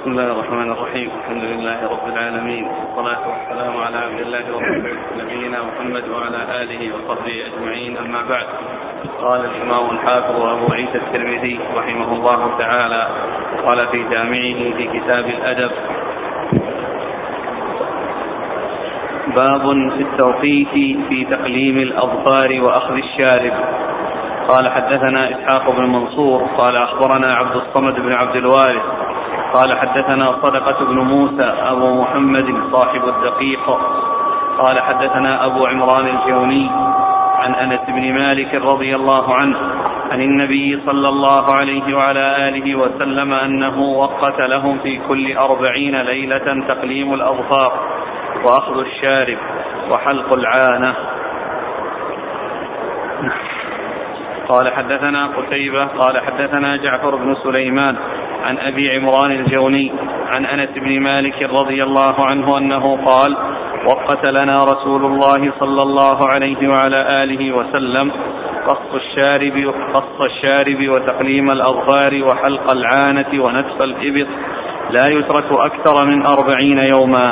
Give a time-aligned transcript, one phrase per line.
[0.00, 1.10] بسم الله الرحمن الرحيم.
[1.20, 2.64] الحمد لله رب العالمين.
[2.64, 7.96] والصلاة والسلام على عبد الله ورسوله نبينا محمد وعلى آله وصحبه أجمعين.
[7.96, 8.46] أما بعد.
[9.20, 13.08] قال الإمام الحافظ أبو عيسى الترمذي رحمه الله تعالى.
[13.66, 15.70] قال في جامعه في كتاب الأدب
[19.36, 19.64] باب
[19.96, 20.68] في التوقيت
[21.08, 23.52] في تقليم الأظفار وأخذ الشارب.
[24.48, 26.42] قال حدثنا إسحاق بن منصور.
[26.58, 29.09] قال أخبرنا عبد الصمد بن عبد الوارث.
[29.54, 33.70] قال حدثنا صدقة بن موسى أبو محمد صاحب الدقيق.
[34.58, 36.70] قال حدثنا أبو عمران الجوني
[37.34, 39.56] عن أنس بن مالك رضي الله عنه
[40.10, 46.66] عن النبي صلى الله عليه وعلى آله وسلم أنه وقت لهم في كل أربعين ليلة
[46.68, 47.72] تقليم الأظفار
[48.44, 49.38] وأخذ الشارب
[49.90, 50.94] وحلق العانة.
[54.48, 57.96] قال حدثنا قتيبة قال حدثنا جعفر بن سليمان
[58.44, 59.92] عن أبي عمران الجوني
[60.28, 63.36] عن أنس بن مالك رضي الله عنه أنه قال
[63.86, 68.12] وقت لنا رسول الله صلى الله عليه وعلى آله وسلم
[68.66, 74.28] قص الشارب قص الشارب وتقليم الأظفار وحلق العانة ونتف الإبط
[74.90, 77.26] لا يترك أكثر من أربعين يوما.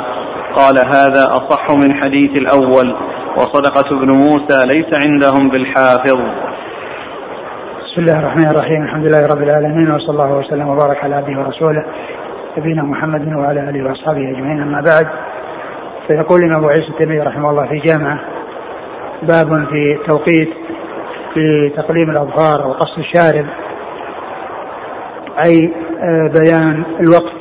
[0.55, 2.95] قال هذا أصح من حديث الأول
[3.37, 6.48] وصدقة بن موسى ليس عندهم بالحافظ.
[7.99, 8.83] بسم الله الرحمن الرحيم.
[8.83, 11.85] الحمد لله رب العالمين وصلى الله وسلم وبارك على عبده ورسوله
[12.57, 14.61] نبينا محمد وعلى آله وأصحابه أجمعين.
[14.61, 15.07] أما بعد
[16.07, 18.19] فيقول الإمام أبو عيسى الترمذي رحمه الله في جامعة
[19.21, 20.49] باب في توقيت
[21.33, 23.45] في تقليم الأظفار وقص الشارب
[25.45, 27.37] أي آه، بيان الوقت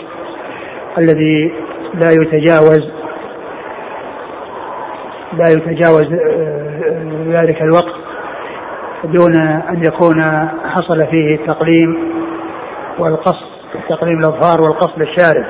[0.98, 1.52] الذي
[1.94, 2.90] لا يتجاوز
[5.32, 8.07] لا يتجاوز آه، ذلك الوقت.
[9.04, 11.98] دون أن يكون حصل فيه التقليم
[12.98, 13.36] والقص
[13.88, 15.44] تقليم الأظفار والقص للشارب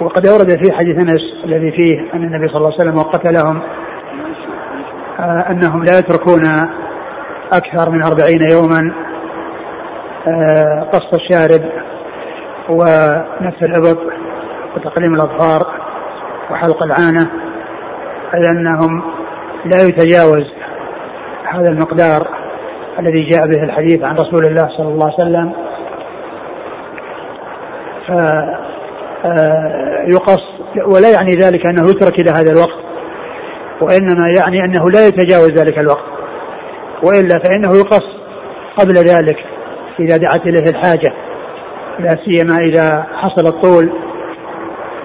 [0.00, 3.62] وقد ورد في حديث أنس الذي فيه أن النبي صلى الله عليه وسلم وقت لهم
[5.20, 6.44] آه، أنهم لا يتركون
[7.52, 8.92] أكثر من أربعين يوما
[10.28, 11.70] آه، قص الشارب
[12.68, 13.98] ونفس الإبط
[14.76, 15.66] وتقليم الأظفار
[16.50, 17.30] وحلق العانة
[18.34, 19.02] أي أنهم
[19.64, 20.55] لا يتجاوز
[21.52, 22.28] هذا المقدار
[22.98, 25.52] الذي جاء به الحديث عن رسول الله صلى الله عليه وسلم.
[30.06, 30.42] فيقص
[30.76, 32.86] آه، ولا يعني ذلك أنه يترك إلى هذا الوقت
[33.80, 36.16] وإنما يعني أنه لا يتجاوز ذلك الوقت.
[37.02, 38.16] وإلا فإنه يقص
[38.76, 39.36] قبل ذلك
[40.00, 41.12] إذا دعت إليه الحاجة
[41.98, 43.92] لا سيما إذا حصل الطول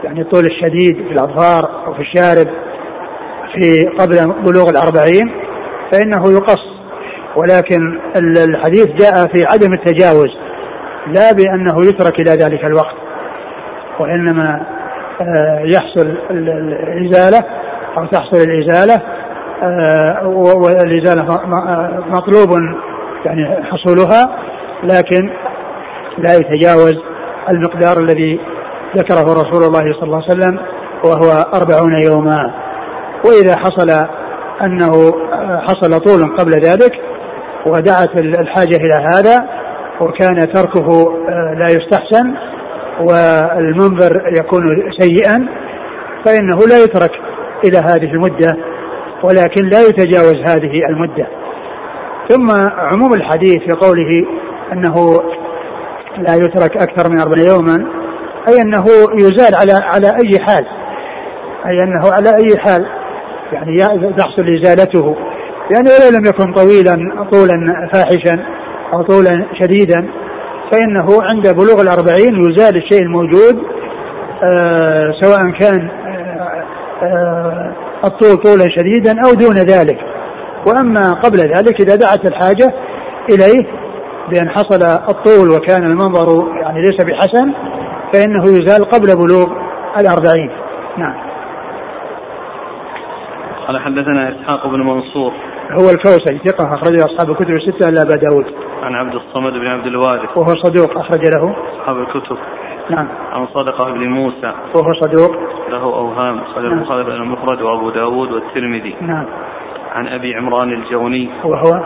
[0.03, 2.47] يعني الطول الشديد في الأظفار أو في الشارب
[3.53, 5.41] في قبل بلوغ الأربعين.
[5.91, 6.72] فإنه يقص.
[7.35, 10.29] ولكن الحديث جاء في عدم التجاوز
[11.07, 12.96] لا بأنه يترك إلى ذلك الوقت
[14.00, 14.66] وإنما
[15.22, 17.40] آه، يحصل الإزالة
[18.00, 19.01] أو تحصل الإزالة
[19.63, 21.24] آه، والإزالة
[22.09, 22.50] مطلوب
[23.25, 24.38] يعني حصولها
[24.84, 25.30] لكن
[26.18, 26.96] لا يتجاوز
[27.50, 28.40] المقدار الذي
[28.97, 30.59] ذكره رسول الله صلى الله عليه وسلم
[31.06, 32.53] وهو أربعون يوما.
[33.25, 34.07] وإذا حصل
[34.66, 34.92] أنه
[35.68, 36.94] حصل طول قبل ذلك
[37.66, 39.38] ودعت الحاجة إلى هذا
[40.02, 40.90] وكان تركه
[41.30, 42.34] آه، لا يستحسن
[43.00, 45.48] والمنظر يكون سيئا
[46.26, 47.12] فإنه لا يترك
[47.66, 48.58] إلى هذه المدة
[49.24, 51.28] ولكن لا يتجاوز هذه المدة.
[52.30, 54.26] ثم عموم الحديث في قوله
[54.74, 55.22] أنه
[56.18, 57.86] لا يترك أكثر من أربعين يوما
[58.48, 60.66] أي أنه يزال على على أي حال
[61.66, 63.00] أي أنه على أي حال
[63.51, 65.16] يعني تحصل إزالته
[65.72, 68.44] يعني ولو لم يكن طويلا طولا فاحشا
[68.94, 70.09] أو طولا شديدا
[70.72, 73.63] فإنه عند بلوغ الأربعين يزال الشيء الموجود
[74.44, 76.63] آه سواء كان آه
[77.03, 77.73] آه
[78.06, 79.97] الطول طولا شديدا أو دون ذلك.
[80.68, 82.73] وأما قبل ذلك إذا دعت الحاجة
[83.29, 83.68] إليه
[84.29, 84.79] بأن حصل
[85.09, 87.53] الطول وكان المنظر يعني ليس بحسن
[88.13, 89.47] فإنه يزال قبل بلوغ
[90.00, 90.51] الأربعين.
[90.97, 91.31] نعم.
[93.71, 95.31] قال حدثنا إسحاق بن منصور.
[95.71, 98.45] هو الكوسج ثقة أخرجه أصحاب الكتب الستة إلا أبا داود.
[98.83, 100.38] عن عبد الصمد بن عبد الوارث.
[100.38, 101.56] وهو صدوق أخرج له.
[101.79, 102.38] أصحاب الكتب.
[102.89, 103.07] نعم.
[103.31, 104.53] عن صدقة بن موسى.
[104.75, 105.38] وهو صدوق.
[105.69, 106.77] له أوهام صدق نعم.
[106.77, 108.95] البخاري بن المفرد وأبو داود والترمذي.
[109.01, 109.25] نعم.
[109.91, 111.29] عن أبي عمران الجوني.
[111.44, 111.83] وهو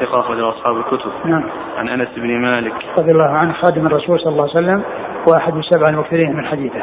[0.00, 1.12] ثقة أخرج أصحاب الكتب.
[1.24, 1.44] نعم.
[1.78, 2.74] عن أنس بن مالك.
[2.98, 4.82] رضي الله عنه خادم الرسول صلى الله عليه وسلم
[5.28, 6.82] وأحد السبع المكثرين من حديثه.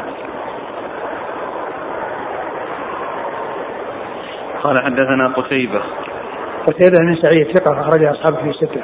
[4.62, 5.80] قال حدثنا قتيبة.
[6.66, 8.82] قتيبة بن سعيد ثقة أخرج أصحابه في ستة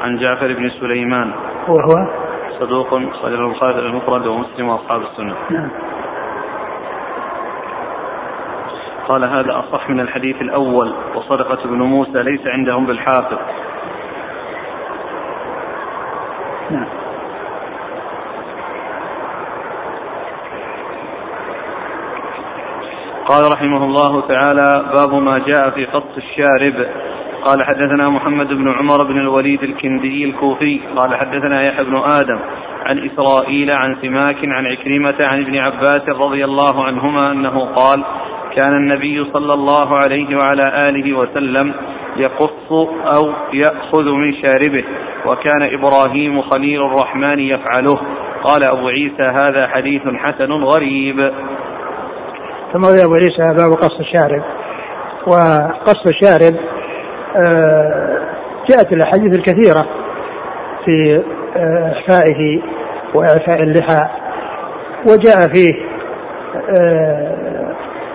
[0.00, 1.32] عن جعفر بن سليمان.
[1.68, 2.08] وهو
[2.60, 5.34] صدوق خرج البخاري المفرد ومسلم وأصحاب السنة.
[5.50, 5.70] نعم.
[9.08, 13.38] قال هذا أصح من الحديث الأول وصدقة ابن موسى ليس عندهم بالحافظ.
[16.70, 17.03] نعم.
[23.26, 26.86] قال رحمه الله تعالى باب ما جاء في قص الشارب.
[27.44, 30.80] قال حدثنا محمد بن عمر بن الوليد الكندي الكوفي.
[30.96, 32.38] قال حدثنا يحيى بن آدم
[32.86, 38.04] عن إسرائيل عن سماك عن عكرمة عن ابن عباس رضي الله عنهما أنه قال
[38.56, 41.74] كان النبي صلى الله عليه وعلى آله وسلم
[42.16, 42.72] يقص
[43.16, 44.84] أو يأخذ من شاربه
[45.26, 48.00] وكان إبراهيم خليل الرحمن يفعله.
[48.44, 51.32] قال أبو عيسى هذا حديث حسن غريب.
[52.74, 54.42] ثم أبو عيسى باب قص الشارب
[55.26, 56.54] وقص الشارب
[57.36, 58.20] آه،
[58.70, 59.86] جاءت الأحاديث الكثيرة
[60.84, 61.22] في
[61.56, 62.62] آه، إحفائه
[63.14, 64.08] وإعفاء اللحى
[65.08, 65.72] وجاء فيه
[66.80, 67.74] آه،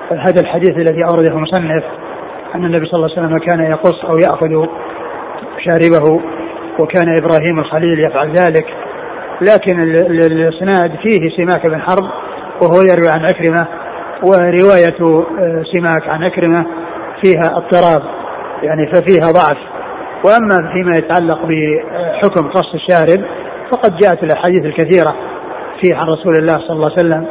[0.10, 1.84] هذا الحديث الذي أورده المصنف
[2.56, 4.68] أن النبي صلى الله عليه وسلم كان يقص أو يأخذ
[5.60, 6.22] شاربه
[6.80, 8.66] وكان إبراهيم الخليل يفعل ذلك.
[9.42, 12.04] لكن الإسناد فيه سماك بن حرب
[12.62, 13.68] وهو يروي عن عكرمة
[14.24, 14.98] ورواية
[15.74, 16.66] سماك عن عكرمة
[17.24, 18.02] فيها اضطراب
[18.64, 19.58] يعني ففيها ضعف
[20.26, 23.26] وأما فيما يتعلق بحكم قص الشارب
[23.72, 25.16] فقد جاءت الأحاديث الكثيرة
[25.82, 27.28] فيه عن رسول الله صلى الله عليه وسلم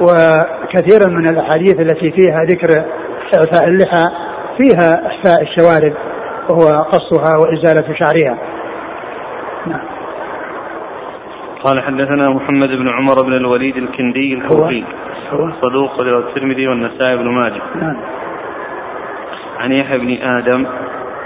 [0.00, 2.84] وكثيرا من الأحاديث التي فيها ذكر
[3.38, 4.04] إعفاء اللحى
[4.58, 5.94] فيها إحفاء الشوارب
[6.50, 8.38] وهو قصها وإزالة شعرها.
[9.66, 9.80] نعم.
[11.64, 14.84] قال حدثنا محمد بن عمر بن الوليد الكندي الكوفي
[15.32, 17.62] هو صدوق الترمذي والنسائي بن ماجه.
[17.74, 17.96] نعم.
[19.58, 20.66] عن يحيى بن آدم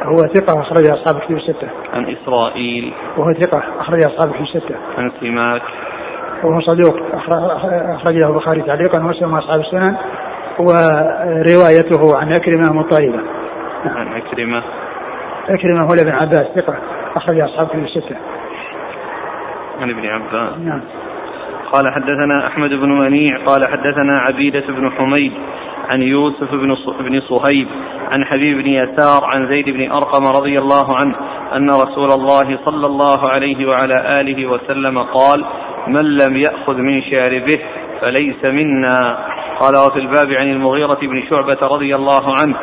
[0.03, 1.69] هو ثقة أخرج أصحاب كتب الستة.
[1.95, 4.75] عن إسرائيل وهو ثقة أخرج أصحاب كتب الستة.
[4.99, 5.63] عن سماك
[6.45, 6.97] وهو صدوق
[7.95, 9.97] أخرج له البخاري تعليقا ومسلم أصحاب السنن
[10.59, 13.21] وروايته عن أكرمة مضطربة.
[13.85, 14.63] عن أكرمة
[15.49, 16.77] أكرمة هو ابن عباس ثقة
[17.17, 18.17] أخرج أصحاب كتب الستة.
[19.81, 20.81] عن ابن عباس نعم.
[21.73, 25.33] قال حدثنا أحمد بن منيع قال حدثنا عبيدة بن حميد
[25.95, 27.69] عن يوسف بن بن صهيب
[28.11, 31.15] عن حبيب بن يسار عن زيد بن أرقم رضي الله عنه
[31.57, 35.45] أن رسول الله صلى الله عليه وعلى آله وسلم قال
[35.87, 37.61] من لم يأخذ من شاربه
[38.01, 39.19] فليس منا.
[39.61, 42.57] قال وفي الباب عن المغيرة بن شعبة رضي الله عنه.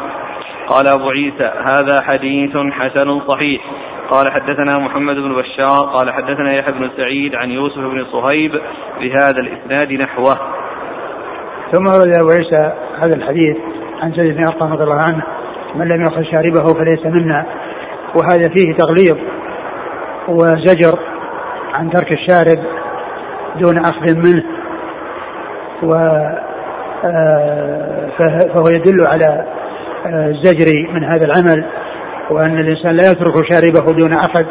[0.68, 3.62] قال أبو عيسى هذا حديث حسن صحيح.
[4.10, 8.52] قال حدثنا محمد بن بشار قال حدثنا يحيى بن سعيد عن يوسف بن صهيب
[9.00, 10.36] بهذا الإسناد نحوه.
[11.72, 13.58] ثم ورد أبو عيسى هذا الحديث
[14.02, 15.24] عن زيد بن أرقم رضي الله عنه
[15.76, 17.46] من لم يأخذ شاربه فليس منا.
[18.16, 19.18] وهذا فيه تغليظ
[20.28, 21.00] وزجر
[21.74, 22.64] عن ترك الشارب
[23.60, 24.44] دون أخذ منه
[25.84, 25.94] و
[27.06, 29.46] آه، فهو يدل على
[30.06, 31.66] آه، الزجر من هذا العمل.
[32.30, 34.46] وأن الإنسان لا يترك شاربه دون أخذ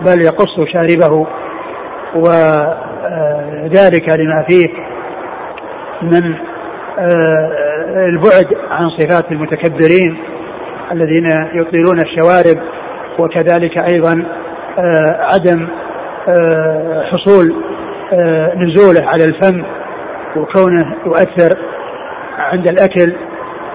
[0.00, 1.26] بل يقص شاربه
[2.14, 4.68] وذلك آه، لما فيه
[6.02, 6.34] من
[8.08, 10.18] البعد عن صفات المتكبرين
[10.92, 12.62] الذين يطيلون الشوارب
[13.18, 14.26] وكذلك أيضا
[15.32, 15.68] عدم
[17.12, 17.54] حصول
[18.56, 19.64] نزوله على الفم
[20.36, 21.58] وكونه يؤثر
[22.38, 23.14] عند الأكل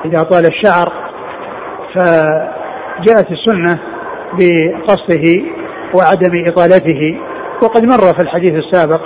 [0.05, 0.93] إذا طال الشعر.
[2.99, 3.79] فجاءت السنة
[4.33, 5.43] بقصه
[5.93, 7.17] وعدم إطالته.
[7.63, 9.01] وقد مر في الحديث السابق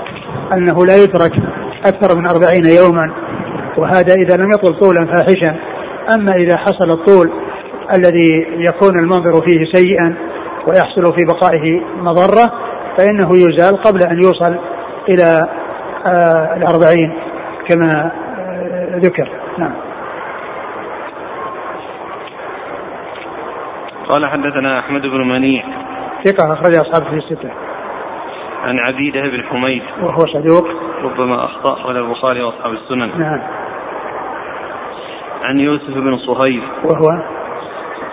[0.53, 1.31] أنه لا يترك
[1.85, 3.13] أكثر من أربعين يوما
[3.77, 5.55] وهذا إذا لم يطل طولا فاحشا.
[6.09, 7.31] أما إذا حصل الطول
[7.95, 10.15] الذي يكون المنظر فيه سيئا
[10.67, 12.53] ويحصل في بقائه مضرة
[12.97, 14.55] فإنه يزال قبل أن يوصل
[15.09, 15.47] إلى
[16.05, 17.13] آه الأربعين
[17.69, 19.29] كما آه ذكر.
[19.57, 19.92] نعم.
[24.13, 25.63] قال حدثنا أحمد بن منيع.
[26.25, 27.51] ثقة أخرج أصحابه في الستة
[28.63, 29.83] عن عبيدة بن حميد.
[30.01, 30.67] وهو صدوق.
[31.03, 33.19] ربما أخطأ ولا البخاري وأصحاب السنن.
[33.19, 33.41] نعم.
[35.43, 36.63] عن يوسف بن صهيب.
[36.83, 37.23] وهو؟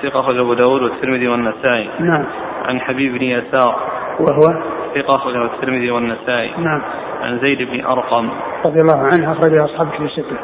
[0.02, 1.90] ثقة أخرج أبو داود والترمذي والنسائي.
[1.98, 2.24] نعم.
[2.68, 3.76] عن حبيب بن يسار.
[4.20, 4.62] وهو؟
[4.94, 6.50] ثقة أخرجه الترمذي والنسائي.
[6.58, 6.82] نعم.
[7.22, 8.30] عن زيد بن أرقم.
[8.66, 10.36] رضي الله عنه أخرج أصحاب في الستة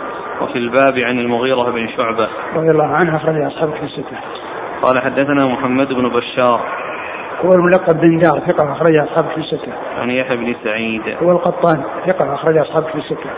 [0.43, 2.29] وفي الباب عن المغيرة بن شعبة.
[2.57, 4.17] رضي الله عنه أخرج أصحاب في الستة
[4.83, 6.61] قال حدثنا محمد بن بشار.
[7.45, 9.73] هو الملقب بن دار ثقة أخرج أصحاب في الستة.
[10.01, 11.03] عن يحيى بن سعيد.
[11.23, 13.31] هو القطان ثقة أخرج أصحاب في الستة.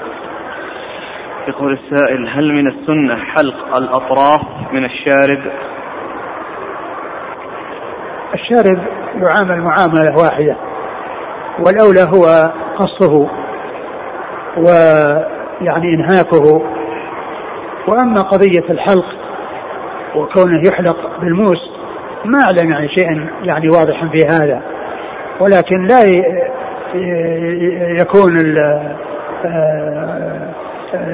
[1.48, 4.40] يقول السائل هل من السنة حلق الأطراف
[4.72, 5.40] من الشارب؟
[8.34, 8.78] الشارب
[9.14, 10.56] يعامل معاملة واحدة
[11.58, 13.30] والأولى هو قصه
[14.56, 16.62] ويعني إنهاكه.
[17.88, 19.17] وأما قضية الحلق
[20.16, 21.58] وكونه يحلق بالموس
[22.24, 24.62] ما أعلم يعني شيئا يعني واضحا في هذا.
[25.40, 26.02] ولكن لا
[28.00, 28.54] يكون
[29.44, 30.48] آه،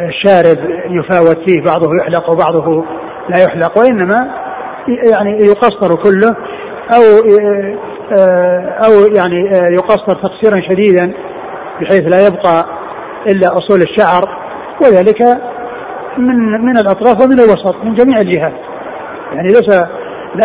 [0.08, 0.58] الشارب
[0.90, 2.84] يفاوت فيه بعضه يحلق وبعضه
[3.28, 4.30] لا يحلق وإنما
[4.88, 6.36] يعني يقصر كله
[6.94, 7.02] أو
[8.18, 11.12] آه، أو يعني يقصر تقصيرا شديدا
[11.80, 12.64] بحيث لا يبقى
[13.26, 14.28] إلا أصول الشعر
[14.82, 15.22] وذلك
[16.18, 18.73] من من الأطراف ومن الوسط من جميع الجهات.
[19.32, 19.80] يعني ليس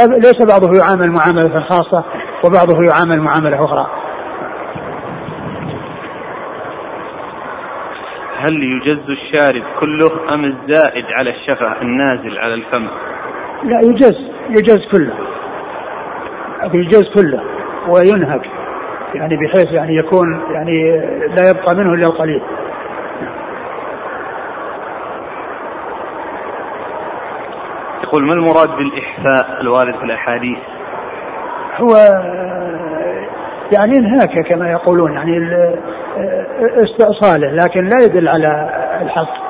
[0.10, 2.04] ليس بعضه يعامل معاملة خاصة
[2.46, 3.88] وبعضه يعامل معاملة أخرى.
[8.38, 12.88] هل يجز الشارب كله أم الزائد على الشفة النازل على الفم؟
[13.64, 14.16] لا يجز
[14.50, 15.14] يجز كله.
[16.74, 17.44] يجز كله
[17.88, 18.46] وينهك
[19.14, 20.92] يعني بحيث يعني يكون يعني
[21.28, 22.42] لا يبقى منه إلا القليل.
[28.10, 30.58] يقول ما المراد بالإحفاء الوارد في الأحاديث؟
[31.78, 31.96] هو
[33.72, 35.38] يعني انهاك كما يقولون يعني
[36.84, 38.70] استئصاله لكن لا يدل على
[39.01, 39.50] الحق.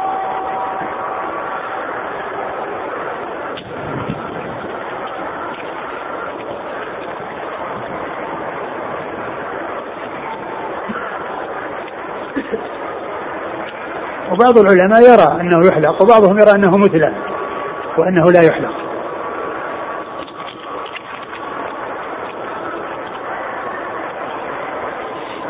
[14.32, 17.29] وبعض العلماء يرى أنه يحلق وبعضهم يرى أنه مثلى
[18.00, 18.72] وأنه لا يحلق.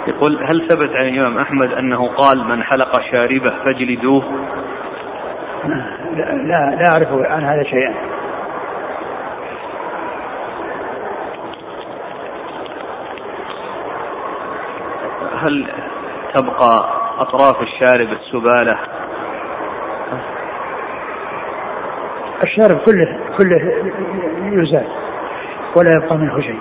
[0.08, 4.24] يقول هل ثبت عن الإمام أحمد أنه قال من حلق شاربه فاجلدوه؟
[5.66, 7.94] لا لا, لا أعرف عن هذا شيئا.
[15.42, 15.68] هل
[16.38, 16.90] تبقى
[17.20, 18.78] أطراف الشارب السبالة
[22.60, 23.62] الشارب كله كله
[24.52, 24.88] يزال
[25.78, 26.60] ولا يبقى منه شيء.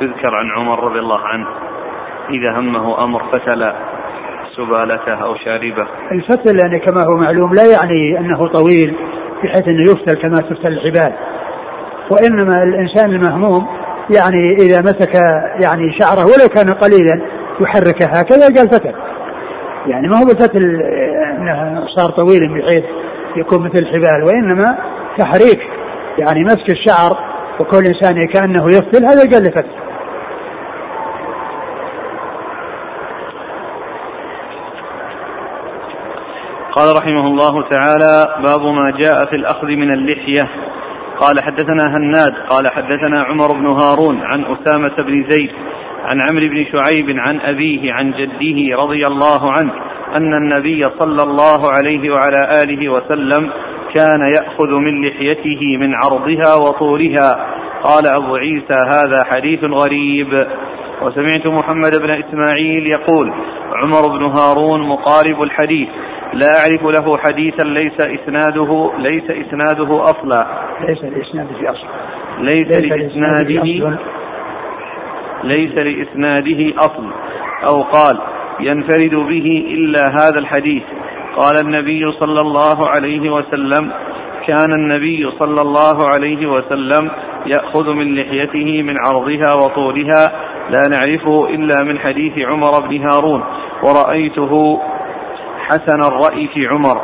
[0.00, 1.46] يذكر عن عمر رضي الله عنه
[2.30, 3.72] إذا همه أمر فتل
[4.56, 5.86] سبالته أو شاربه.
[6.12, 8.96] الفتل يعني كما هو معلوم لا يعني أنه طويل
[9.42, 11.12] بحيث أنه يفتل كما تفتل الحبال
[12.10, 13.66] وإنما الإنسان المهموم
[14.18, 15.14] يعني إذا مسك
[15.64, 17.22] يعني شعره ولو كان قليلا
[17.60, 18.94] يحركه هكذا قال فتل.
[19.86, 20.82] يعني ما هو بالفتل
[21.48, 22.84] انه صار طويل بحيث
[23.36, 24.78] يكون مثل الحبال وإنما
[25.18, 25.60] تحريك
[26.18, 27.18] يعني مسك الشعر
[27.60, 29.84] وكل إنسان كأنه يفتل هذا قال فتل
[36.72, 40.50] قال رحمه الله تعالى باب ما جاء في الأخذ من اللحية.
[41.20, 45.50] قال حدثنا هناد قال حدثنا عمر بن هارون عن أسامة بن زيد
[46.04, 49.72] عن عمرو بن شعيب عن أبيه عن جده رضي الله عنه
[50.16, 53.50] أن النبي صلى الله عليه وعلى آله وسلم
[53.94, 57.46] كان يأخذ من لحيته من عرضها وطولها.
[57.84, 60.38] قال أبو عيسى هذا حديث غريب.
[61.02, 63.32] وسمعت محمد بن إسماعيل يقول
[63.74, 65.88] عمر بن هارون مقارب الحديث.
[66.32, 70.64] لا أعرف له حديثا ليس إسناده ليس إسناده أصلا.
[70.80, 71.86] ليس الإسناد في أصل
[72.38, 73.98] ليس, ليس لإسناده
[75.44, 77.10] ليس لإسناده أصل
[77.68, 78.18] أو قال
[78.60, 80.82] ينفرد به إلا هذا الحديث.
[81.36, 83.92] قال النبي صلى الله عليه وسلم
[84.46, 87.10] كان النبي صلى الله عليه وسلم
[87.46, 90.32] يأخذ من لحيته من عرضها وطولها
[90.70, 93.44] لا نعرفه إلا من حديث عمر بن هارون
[93.84, 94.80] ورأيته
[95.58, 97.00] حسن الرأي في عمر.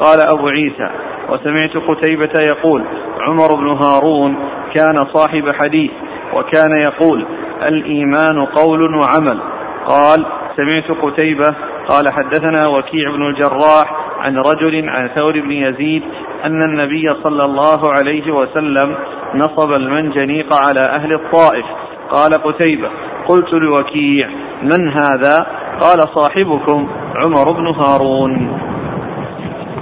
[0.00, 0.90] قال أبو عيسى
[1.28, 2.84] وسمعت قتيبة يقول
[3.20, 4.36] عمر بن هارون
[4.74, 5.90] كان صاحب حديث
[6.34, 7.26] وكان يقول
[7.72, 9.40] الإيمان قول وعمل.
[9.86, 11.54] قال سمعت قتيبة
[11.88, 16.02] قال حدثنا وكيع بن الجراح عن رجل عن ثور بن يزيد
[16.44, 18.96] أن النبي صلى الله عليه وسلم
[19.34, 21.66] نصب المنجنيق على أهل الطائف.
[22.10, 22.88] قال قتيبة
[23.28, 24.28] قلت لوكيع
[24.62, 25.46] من هذا؟
[25.80, 28.58] قال صاحبكم عمر بن هارون.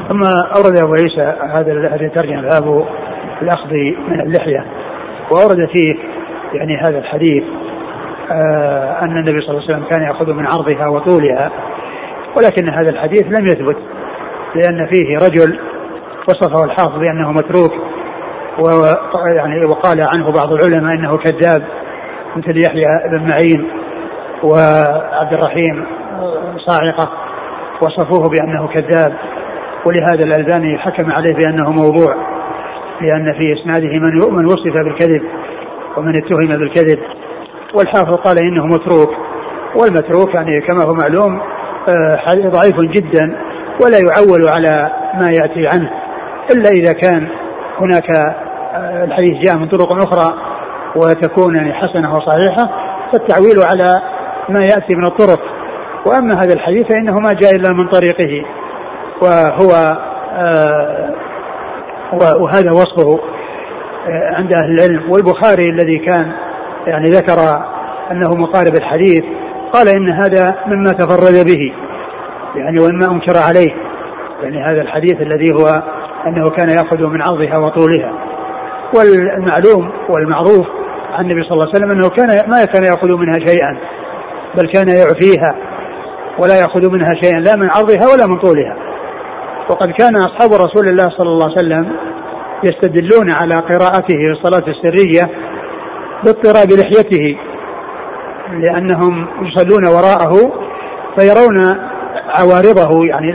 [0.09, 0.23] ثم
[0.57, 2.39] أورد أبو عيسى هذا الذي ترجم
[3.43, 3.73] الأخذ
[4.09, 4.65] من اللحية
[5.31, 5.95] وأورد فيه
[6.55, 7.45] يعني هذا الحديث
[9.03, 11.51] أن النبي صلى الله عليه وسلم كان يأخذ من عرضها وطولها
[12.37, 13.77] ولكن هذا الحديث لم يثبت
[14.55, 15.59] لأن فيه رجل
[16.29, 17.73] وصفه الحافظ بأنه متروك
[18.59, 21.63] ويعني وقال عنه بعض العلماء إنه كذاب
[22.37, 23.71] مثل يحيى بن معين
[24.43, 25.87] وعبد الرحيم
[26.67, 27.13] صاعقة
[27.83, 29.13] وصفوه بأنه كذاب
[29.87, 32.15] ولهذا الألباني حكم عليه بأنه موضوع
[33.01, 35.23] لأن في إسناده من من وصف بالكذب
[35.97, 36.99] ومن اتهم بالكذب.
[37.75, 39.11] والحافظ قال إنه متروك.
[39.77, 41.41] والمتروك يعني كما هو معلوم
[41.89, 43.37] آه، ضعيف جدا
[43.85, 45.91] ولا يعول على ما يأتي عنه.
[46.55, 47.29] إلا إذا كان
[47.81, 48.11] هناك
[48.75, 50.35] آه، الحديث جاء من طرق أخرى
[50.97, 52.71] وتكون يعني حسنة وصحيحة
[53.13, 54.03] فالتعويل على
[54.49, 55.41] ما يأتي من الطرق.
[56.07, 58.45] وأما هذا الحديث فإنه ما جاء إلا من طريقه
[59.23, 59.97] وهو
[60.33, 61.11] آه
[62.13, 63.21] وهذا وصفه
[64.09, 65.11] آه عند أهل العلم.
[65.11, 66.33] والبخاري الذي كان
[66.87, 67.39] يعني ذكر
[68.11, 69.25] أنه مقارب الحديث
[69.73, 71.73] قال إن هذا مما تفرد به
[72.57, 73.71] يعني ومما أنكر عليه
[74.43, 75.83] يعني هذا الحديث الذي هو
[76.27, 78.13] أنه كان يأخذ من عرضها وطولها.
[78.97, 80.67] والمعلوم والمعروف
[81.13, 83.79] عن النبي صلى الله عليه وسلم أنه كان ما كان يأخذ منها شيئا
[84.55, 85.57] بل كان يعفيها
[86.39, 88.77] ولا يأخذ منها شيئا لا من عرضها ولا من طولها.
[89.71, 91.93] وقد كان أصحاب رسول الله صلى الله عليه وسلم
[92.65, 95.31] يستدلون على قراءته في الصلاة السرية
[96.25, 97.37] باضطراب لحيته
[98.51, 100.33] لأنهم يصلون وراءه
[101.19, 101.77] فيرون
[102.29, 103.31] عوارضه يعني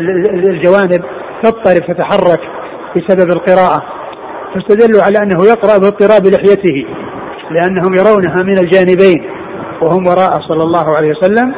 [0.49, 1.03] الجوانب
[1.43, 2.39] تضطرب تتحرك
[2.95, 3.83] بسبب القراءة.
[4.53, 6.85] فاستدلوا على أنه يقرأ باضطراب لحيته
[7.51, 9.29] لأنهم يرونها من الجانبين
[9.81, 11.55] وهم وراءه صلى الله عليه وسلم.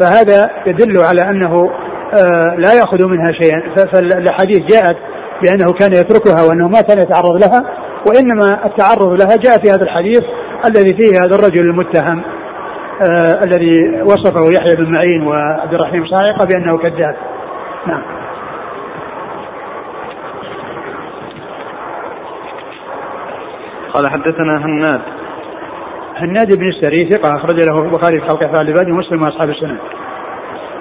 [0.00, 1.70] فهذا يدل على أنه
[2.12, 3.86] آه، لا يأخذ منها شيئا.
[3.92, 4.96] فالحديث جاءت
[5.42, 7.62] بأنه كان يتركها وأنه ما كان يتعرض لها
[8.08, 10.22] وإنما التعرض لها جاء في هذا الحديث
[10.66, 12.22] الذي فيه هذا الرجل المتهم
[13.02, 17.16] آه الذي وصفه يحيى بن معين وعبد الرحيم صاعقة بأنه كذاب.
[17.86, 18.02] نعم.
[23.94, 25.00] قال حدثنا هناد.
[26.16, 29.76] هناد بن السري ثقة أخرج له البخاري في خلق أفعال العباد ومسلم وأصحاب السنة.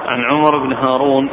[0.08, 1.30] عن عمر بن هارون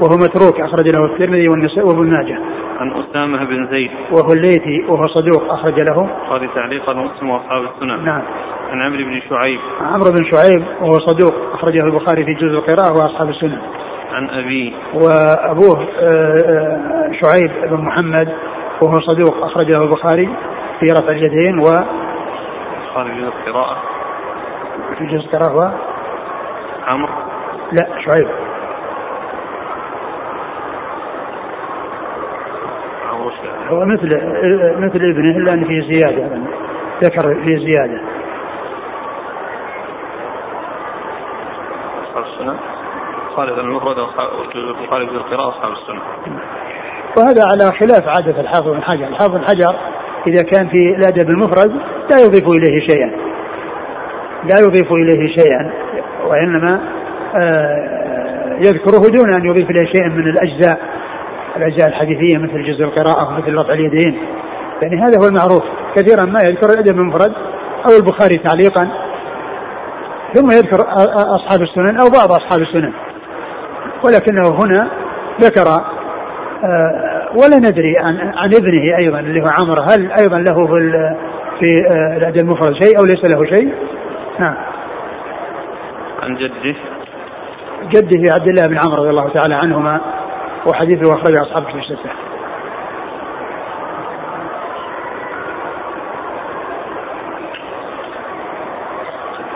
[0.00, 2.38] وهو متروك أخرج له الترمذي والنسائي وابن ماجه.
[2.78, 7.96] عن أسامة بن زيد وهو الليثي وهو صدوق أخرج له البخاري تعليقا ومسلم وأصحاب السنة.
[7.96, 8.22] نعم.
[8.70, 13.28] عن عمرو بن شعيب عمرو بن شعيب وهو صدوق أخرجه البخاري في جزء القراءة وأصحاب
[13.28, 13.58] السنة.
[14.12, 18.28] عن أبيه وأبوه آه، آه، شعيب بن محمد
[18.82, 20.26] وهو صدوق أخرجه البخاري
[20.80, 21.64] في رفع اليدين و
[22.94, 23.82] قال في جزء القراءة
[24.98, 25.72] في جزء القراءة هو
[26.86, 27.12] عمرو
[27.72, 28.28] لا شعيب
[33.10, 33.30] عمرو
[33.72, 34.06] هو مثل
[34.78, 36.28] مثل ابنه إلا أن فيه زيادة
[37.02, 38.00] ذكر فيه زيادة.
[42.02, 42.56] أصحاب السنة.
[43.36, 46.00] خالد المفرد وخالد في القراءة أصحاب السنة.
[47.18, 49.06] وهذا على خلاف عادة الحافظ بن حجر.
[49.06, 49.76] الحافظ بن حجر
[50.26, 51.70] إذا كان في الأدب المفرد
[52.10, 53.12] لا يضيف إليه شيئا.
[54.44, 55.72] لا يضيف إليه شيئا
[56.26, 56.80] وإنما
[57.36, 60.91] آه، يذكره دون أن يضيف إليه شيئا من الأجزاء.
[61.56, 64.18] الأجزاء الحديثية مثل جزء القراءة ومثل رفع اليدين.
[64.82, 65.62] يعني هذا هو المعروف.
[65.96, 67.32] كثيرا ما يذكر الأدب المفرد
[67.86, 68.88] أو البخاري تعليقا.
[70.34, 70.80] ثم يذكر
[71.36, 72.92] أصحاب السنن أو بعض أصحاب السنن.
[74.04, 74.90] ولكنه هنا
[75.40, 75.66] ذكر
[77.34, 80.92] ولا ندري عن عن ابنه أيضا اللي هو عمرو هل أيضا له في
[81.60, 81.66] في
[82.16, 83.74] الأدب المفرد شيء أو ليس له شيء؟
[84.38, 84.54] نعم.
[86.22, 86.76] عن جده.
[87.90, 90.00] جده عبد الله بن عمرو رضي الله تعالى عنهما.
[90.66, 92.10] وحديثه أخرجه أصحاب في الستة.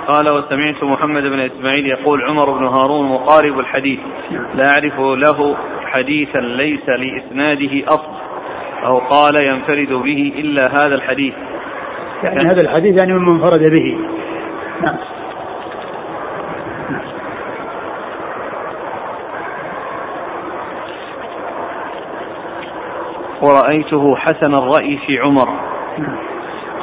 [0.09, 3.99] قال وسمعت محمد بن إسماعيل يقول عمر بن هارون مقارب الحديث.
[4.55, 8.17] لا أعرف له حديثا ليس لإسناده أصل.
[8.85, 11.35] أو قال ينفرد به إلا هذا الحديث.
[12.23, 13.99] يعني هذا الحديث يعني من انفرد به.
[14.83, 14.97] نعم.
[23.67, 25.49] ورأيته حسن الرأي في عمر.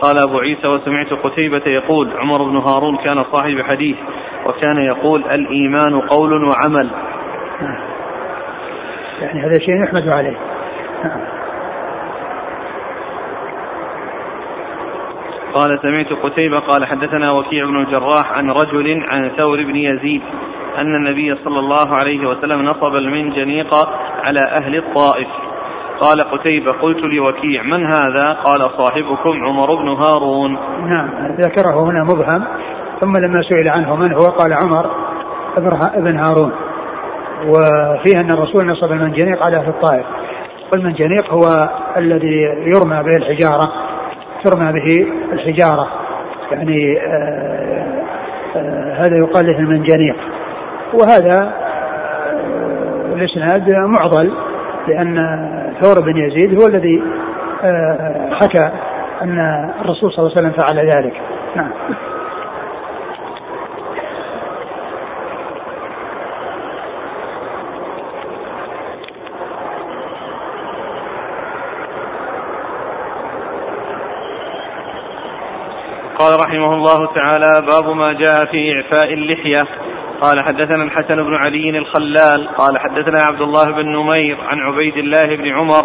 [0.01, 3.95] قال أبو عيسى وسمعت قتيبة يقول عمر بن هارون كان صاحب حديث
[4.45, 6.89] وكان يقول الإيمان قول وعمل
[9.21, 10.37] يعني هذا شيء يحمد عليه.
[15.53, 20.21] قال سمعت قتيبة قال حدثنا وكيع بن الجراح عن رجل عن ثور بن يزيد
[20.77, 23.75] أن النبي صلى الله عليه وسلم نصب المنجنيق
[24.23, 25.27] على أهل الطائف
[26.03, 30.57] قال قتيبة قلت لوكيع من هذا؟ قال صاحبكم عمر بن هارون.
[30.85, 32.43] نعم ذكره هنا مبهم
[33.01, 34.91] ثم لما سئل عنه من هو قال عمر
[35.97, 36.51] ابن هارون.
[37.47, 40.05] وفيه أن الرسول نصب المنجنيق على أهل الطائف.
[40.71, 41.59] والمنجنيق هو
[41.97, 42.41] الذي
[42.75, 43.71] يرمى به الحجارة
[44.43, 45.87] ترمى به الحجارة.
[46.51, 48.03] يعني آآ آه،
[48.55, 50.15] آآ آه، هذا يقال له المنجنيق.
[50.93, 51.53] وهذا
[52.23, 54.33] آه، الإسناد معضل
[54.87, 55.17] لأن
[55.81, 57.03] ثور بن يزيد هو الذي
[57.63, 58.71] آه، آه، حكى
[59.21, 59.39] أن
[59.81, 61.21] الرسول صلى الله عليه وسلم فعل ذلك.
[61.55, 61.71] نعم.
[76.19, 79.67] قال رحمه الله تعالى باب ما جاء في إعفاء اللحية.
[80.23, 85.35] قال حدثنا الحسن بن علي الخلال قال حدثنا عبد الله بن نمير عن عبيد الله
[85.35, 85.83] بن عمر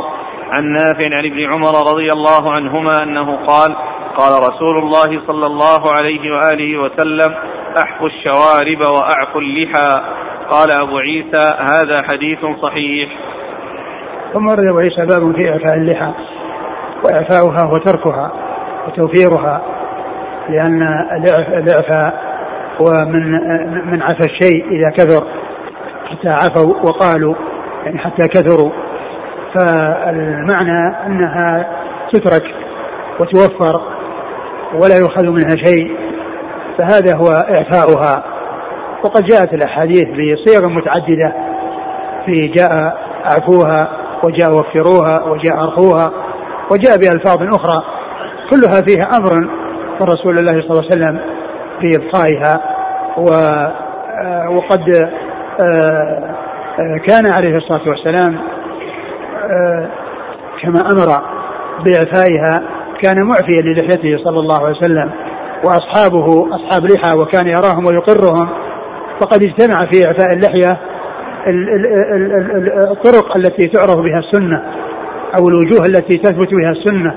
[0.53, 3.77] عن نافع عن ابن عمر رضي الله عنهما أنه قال
[4.17, 7.35] قال رسول الله صلى الله عليه وآله وسلم
[7.79, 9.91] أحفوا الشوارب وأعفوا اللحى.
[10.51, 13.11] قال أبو عيسى هذا حديث صحيح.
[14.33, 16.13] ثم أبو عيسى باب في إعفاء اللحى
[17.05, 18.33] وإعفاؤها وتركها
[18.87, 19.63] وتوفيرها
[20.49, 20.83] لأن
[21.57, 22.28] الإعفاء
[22.81, 22.87] هو
[23.85, 25.27] من عفى الشيء إذا كثر
[26.05, 27.35] حتى عفوا وقالوا
[27.85, 28.71] يعني حتى كثروا.
[29.55, 31.67] فالمعنى أنها
[32.13, 32.55] تترك
[33.21, 33.81] وتوفر
[34.75, 35.97] ولا يؤخذ منها شيء
[36.79, 38.25] فهذا هو إعفاؤها.
[39.05, 41.33] وقد جاءت الأحاديث بصيغ متعددة
[42.27, 43.89] في جاء أعفوها
[44.23, 46.09] وجاء وفروها وجاء أرخوها
[46.71, 47.85] وجاء بألفاظ أخرى.
[48.51, 49.41] كلها فيها أمر
[50.01, 51.38] من رسول الله صلى الله عليه وسلم
[51.81, 52.63] في إبقائها
[53.19, 55.11] آه، وقد
[55.61, 56.35] آه،
[56.79, 58.39] آه، كان عليه الصلاة والسلام
[60.63, 61.23] كما أمر
[61.85, 62.63] بإعفائها
[63.03, 65.11] كان معفيا للحيته صلى الله عليه وسلم
[65.65, 68.49] وأصحابه أصحاب لحى وكان يراهم ويقرهم
[69.21, 70.79] فقد اجتمع في إعفاء اللحية
[72.91, 74.63] الطرق التي تعرف بها السنة
[75.39, 77.15] أو الوجوه التي تثبت بها السنة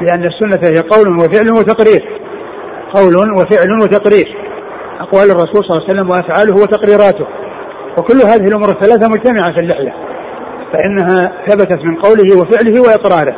[0.00, 2.23] لأن السنة هي قول وفعل وتقرير.
[2.94, 4.36] قول وفعل وتقرير.
[5.00, 7.26] أقوال الرسول صلى الله عليه وسلم وأفعاله وتقريراته.
[7.98, 9.94] وكل هذه الأمور الثلاثة مجتمعة في اللحية.
[10.72, 13.36] فإنها ثبتت من قوله وفعله وإقراره.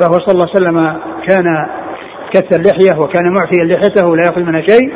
[0.00, 1.66] فهو صلى الله عليه وسلم كان
[2.32, 4.92] كث اللحية وكان معفيا لحيته لا يأخذ منها شيء.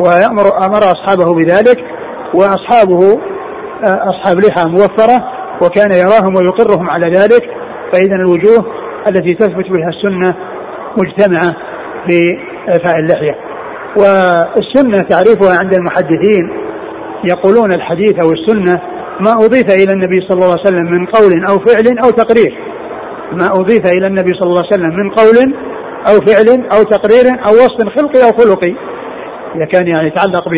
[0.00, 1.84] ويأمر أمر أصحابه بذلك.
[2.34, 3.20] وأصحابه
[3.84, 5.18] أصحاب لحى موفرة.
[5.62, 7.42] وكان يراهم ويقرهم على ذلك.
[7.92, 8.66] فإذا الوجوه
[9.08, 10.36] التي تثبت بها السنة
[10.98, 11.56] مجتمعة
[12.08, 12.22] في
[12.68, 13.36] إعفاء اللحية.
[13.96, 16.50] والسنة تعريفها عند المحدثين
[17.24, 18.80] يقولون الحديث أو السنة
[19.20, 22.58] ما أضيف إلى النبي صلى الله عليه وسلم من قول أو فعل أو تقرير.
[23.32, 25.54] ما أضيف إلى النبي صلى الله عليه وسلم من قول
[26.08, 28.74] أو فعل أو تقرير أو وصف خلقي أو خلقي
[29.54, 30.48] إذا كان يعني يتعلق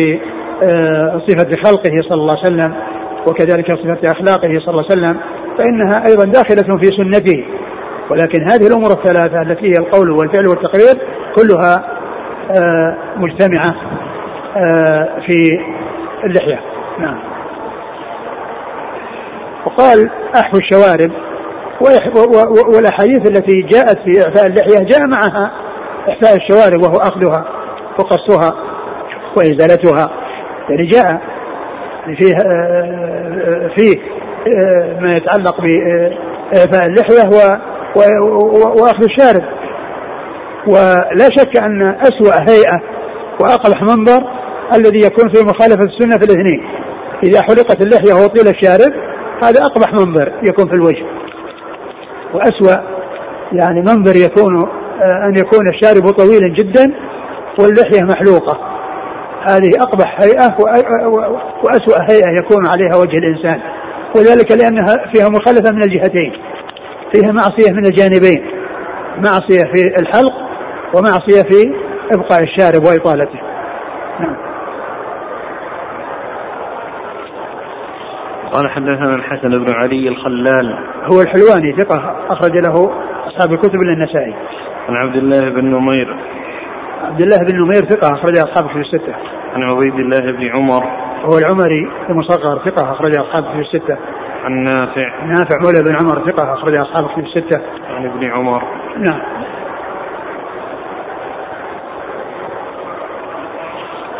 [1.15, 2.73] بصفة خلقه صلى الله عليه وسلم
[3.27, 5.19] وكذلك صفة أخلاقه صلى الله عليه وسلم
[5.57, 7.45] فإنها أيضا داخلة في سنته.
[8.11, 10.95] ولكن هذه الأمور الثلاثة التي هي القول والفعل والتقرير
[11.35, 11.98] كلها آه،
[13.17, 13.75] مجتمعة
[14.57, 15.59] آه، في
[16.23, 16.59] اللحية.
[16.99, 17.19] نعم.
[19.65, 21.11] وقال أحفو الشوارب
[22.75, 25.51] والأحاديث التي جاءت في إعفاء اللحية جاء معها
[26.09, 27.45] إحفاء الشوارب وهو أخذها
[27.99, 28.53] وقصها
[29.37, 30.09] وإزالتها.
[30.69, 31.21] يعني جاء
[32.19, 33.95] فيه آه، فيه
[35.01, 37.29] ما يتعلق بإعفاء اللحية
[38.81, 39.58] وأخذ الشارب.
[40.69, 42.81] ولا شك أن أسوأ هيئة
[43.41, 44.21] وأقبح منظر
[44.73, 46.61] الذي يكون في مخالفة السنة في الاثنين.
[47.23, 48.93] إذا حلقت اللحية وطيل الشارب
[49.43, 51.05] هذا أقبح منظر يكون في الوجه.
[52.33, 52.83] وأسوأ
[53.51, 54.69] يعني منظر يكون
[55.01, 56.93] آه، أن يكون الشارب طويلا جدا
[57.59, 58.59] واللحية محلوقة.
[59.49, 60.55] هذه أقبح هيئة
[61.63, 63.61] وأسوأ هيئة يكون عليها وجه الإنسان.
[64.15, 66.33] وذلك لأنها فيها مخالفة من الجهتين
[67.13, 68.45] فيها معصية من الجانبين
[69.17, 70.48] معصية في الحلق
[70.95, 71.73] ومعصية في
[72.11, 73.39] إبقاء الشارب وإطالته.
[74.19, 74.35] نعم.
[78.53, 80.77] قال حدثنا الحسن بن علي الخلال.
[81.03, 82.91] هو الحلواني ثقة أخرج له
[83.27, 84.35] أصحاب الكتب إلا النسائي.
[84.89, 86.17] عن عبد الله بن نمير.
[87.03, 89.13] عبد الله بن نمير ثقة أخرج أصحاب الكتب الستة.
[89.53, 90.83] عن عبيد الله بن عمر.
[91.25, 93.97] هو العمري المصغر ثقة أخرج أصحاب الكتب الستة.
[94.43, 95.25] عن نافع.
[95.25, 97.61] نافع مولى بن عمر ثقة أخرج أصحاب الكتب الستة.
[97.95, 98.63] عن ابن عمر.
[98.97, 99.21] نعم.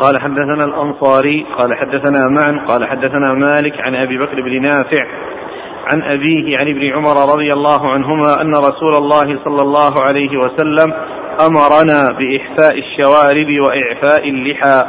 [0.02, 5.06] قال حدثنا الأنصاري قال حدثنا معا قال حدثنا مالك عن أبي بكر بن نافع
[5.88, 10.94] عن أبيه عن ابن عمر رضي الله عنهما أن رسول الله صلى الله عليه وسلم
[11.48, 14.84] أمرنا بإحفاء الشوارب وإعفاء اللحى.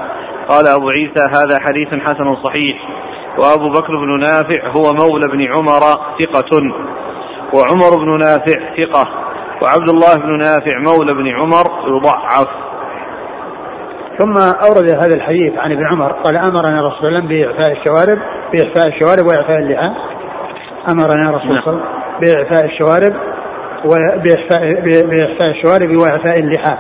[0.49, 2.77] قال أبو عيسى هذا حديث حسن صحيح.
[3.39, 5.81] وأبو بكر بن نافع هو مولى بن عمر
[6.21, 6.61] ثقة.
[7.55, 9.09] وعمر بن نافع ثقة.
[9.63, 12.70] وعبد الله بن نافع مولى بن عمر يضعف.
[14.21, 18.19] ثم أورد هذا الحديث عن ابن عمر قال أمرنا رسول الله بإعفاء الشوارب
[18.53, 19.91] بإعفاء الشوارب وإعفاء اللحى
[20.89, 21.81] أمرنا رسول الله نعم.
[22.21, 23.15] بإعفاء الشوارب
[23.85, 26.77] وبإعفاء بإعفاء الشوارب وإعفاء اللحى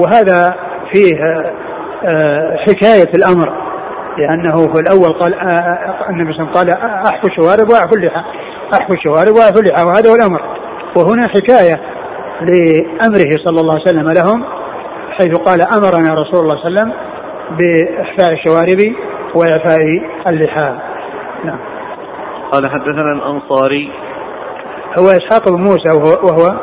[0.00, 0.54] وهذا
[0.92, 1.18] فيه
[2.04, 3.52] آه، حكاية الأمر
[4.18, 7.94] لأنه في الأول قال آه، آه، النبي صلى الله عليه وسلم قال أحفو الشوارب وأعفو
[7.96, 8.22] اللحى
[8.74, 10.40] أحفو الشوارب وأعفو اللحى وهذا هو الأمر.
[10.96, 11.80] وهنا حكاية
[12.40, 14.44] لأمره صلى الله عليه وسلم لهم
[15.18, 16.92] حيث قال أمرنا رسول الله صلى الله عليه وسلم
[17.58, 18.94] بإحفاء الشوارب
[19.34, 19.80] وإعفاء
[20.26, 20.74] اللحى
[21.44, 21.58] نعم.
[22.52, 23.90] قال حدثنا الأنصاري.
[24.98, 26.60] هو إسحاق بن موسى وهو, وهو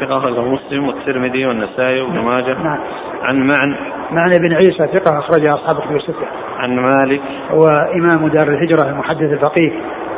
[0.00, 2.54] ثقة أخرجه مسلم والترمذي والنسائي وابن ماجه.
[2.54, 2.78] نعم.
[3.22, 3.76] عن معن.
[4.10, 6.26] معن بن عيسى ثقة أخرجه أصحاب الكتب الستة.
[6.58, 7.20] عن مالك.
[7.50, 9.72] هو إمام دار الهجرة المحدث الفقيه.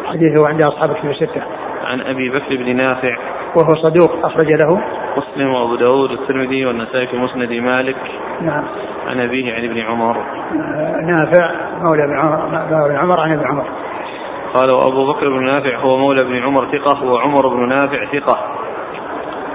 [0.07, 1.43] حديثه عند أصحاب الكتب الستة.
[1.85, 3.17] عن أبي بكر بن نافع.
[3.57, 4.81] وهو صدوق أخرج له.
[5.17, 7.97] مسلم وأبو داود والترمذي والنسائي في مسند مالك.
[8.41, 8.65] نعم.
[9.07, 10.17] عن أبيه عن ابن عمر.
[11.03, 11.51] نافع
[11.83, 13.65] مولى بن عمر عن ابن عمر.
[14.55, 18.39] قال وأبو بكر بن نافع هو مولى بن عمر ثقة وعمر بن نافع ثقة.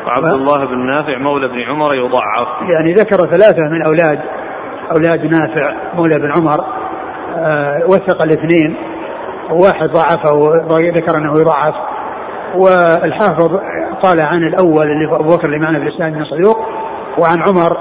[0.07, 2.47] وعبد الله بن نافع مولى بن عمر يضعف.
[2.61, 4.19] يعني ذكر ثلاثة من أولاد
[4.95, 6.65] أولاد نافع مولى بن عمر
[7.35, 8.77] آه وثق الاثنين.
[9.51, 11.75] واحد ضعفه وذكر أنه يضعف.
[12.55, 13.59] والحافظ
[14.03, 16.57] قال عن الأول اللي هو أبو بكر معنا في الإسلام بن صدوق
[17.19, 17.77] وعن عمر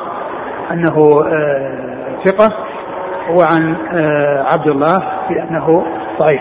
[0.70, 2.56] أنه آه ثقة
[3.30, 4.96] وعن آه عبد الله
[5.30, 5.87] بأنه
[6.18, 6.40] ضعيف.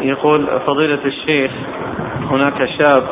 [0.00, 1.52] يقول فضيلة الشيخ
[2.30, 3.04] هناك شاب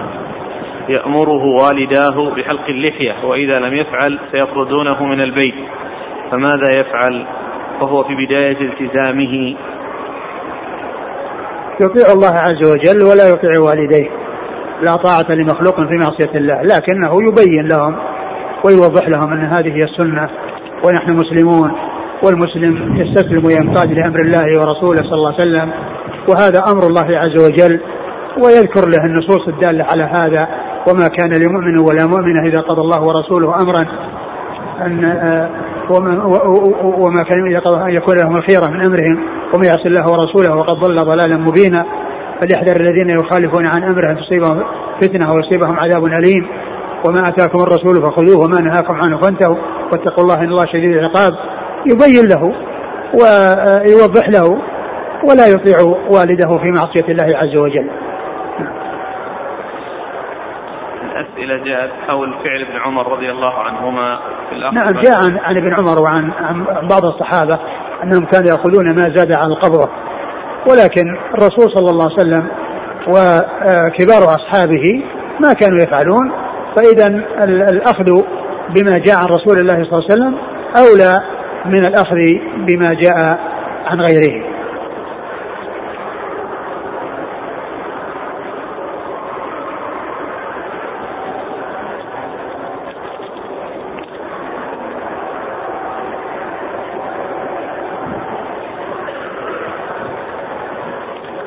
[0.89, 5.55] يأمره والداه بحلق اللحية وإذا لم يفعل سيطردونه من البيت
[6.31, 7.27] فماذا يفعل؟
[7.81, 9.55] وهو في بداية التزامه
[11.83, 14.11] يطيع الله عز وجل ولا يطيع والديه.
[14.83, 17.97] لا طاعة لمخلوق في معصية الله لكنه يبين لهم
[18.65, 20.31] ويوضح لهم أن هذه هي السنة
[20.85, 21.73] ونحن مسلمون
[22.23, 25.73] والمسلم يستسلم وينقاد لأمر الله ورسوله صلى الله عليه وسلم.
[26.29, 27.81] وهذا أمر الله عز وجل
[28.45, 30.49] ويذكر له النصوص الدالة على هذا.
[30.89, 33.87] وما كان لمؤمن ولا مؤمنة إذا قضى الله ورسوله أمرا
[34.87, 35.51] أن آه،
[35.91, 36.25] وما,
[36.85, 39.42] وما كان إذا قضى أن يكون لهم الخيرة من أمرهم.
[39.55, 41.87] ومن يعص الله ورسوله وقد ضل ضلالا مبينا.
[42.41, 44.65] فليحذر الذين يخالفون عن أمره أن تصيبهم
[45.03, 46.49] فتنة ويصيبهم عذاب أليم.
[47.09, 49.57] وما أتاكم الرسول فخذوه وما نهاكم عنه فانتهوا.
[49.93, 51.33] واتقوا الله إن الله شديد العقاب.
[51.87, 52.55] يبين له
[53.21, 54.63] ويوضح له
[55.29, 55.79] ولا يطيع
[56.11, 57.91] والده في معصية الله عز وجل.
[61.13, 64.19] الأسئلة جاءت حول فعل ابن عمر رضي الله عنهما
[64.51, 67.59] في نعم جاء عن, عن ابن عمر وعن عن بعض الصحابة.
[68.03, 69.91] أنهم كانوا يأخذون ما زاد عن القبضة
[70.71, 72.47] ولكن الرسول صلى الله عليه وسلم
[73.09, 75.03] وكبار أصحابه
[75.41, 76.33] ما كانوا يفعلون.
[76.77, 77.07] فإذا
[77.71, 78.23] الأخذ
[78.69, 80.39] بما جاء عن رسول الله صلى الله عليه وسلم
[80.77, 81.17] أولى
[81.67, 82.17] من الأخذ
[82.57, 83.39] بما جاء
[83.87, 84.52] عن غيره.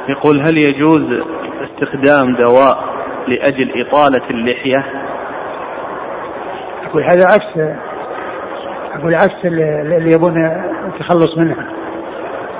[0.09, 1.23] يقول هل يجوز
[1.63, 2.95] استخدام دواء
[3.27, 4.85] لأجل إطالة اللحية؟
[6.85, 7.75] أقول هذا عكس
[8.93, 10.45] أقول عكس اللي يبون
[10.85, 11.65] التخلص منها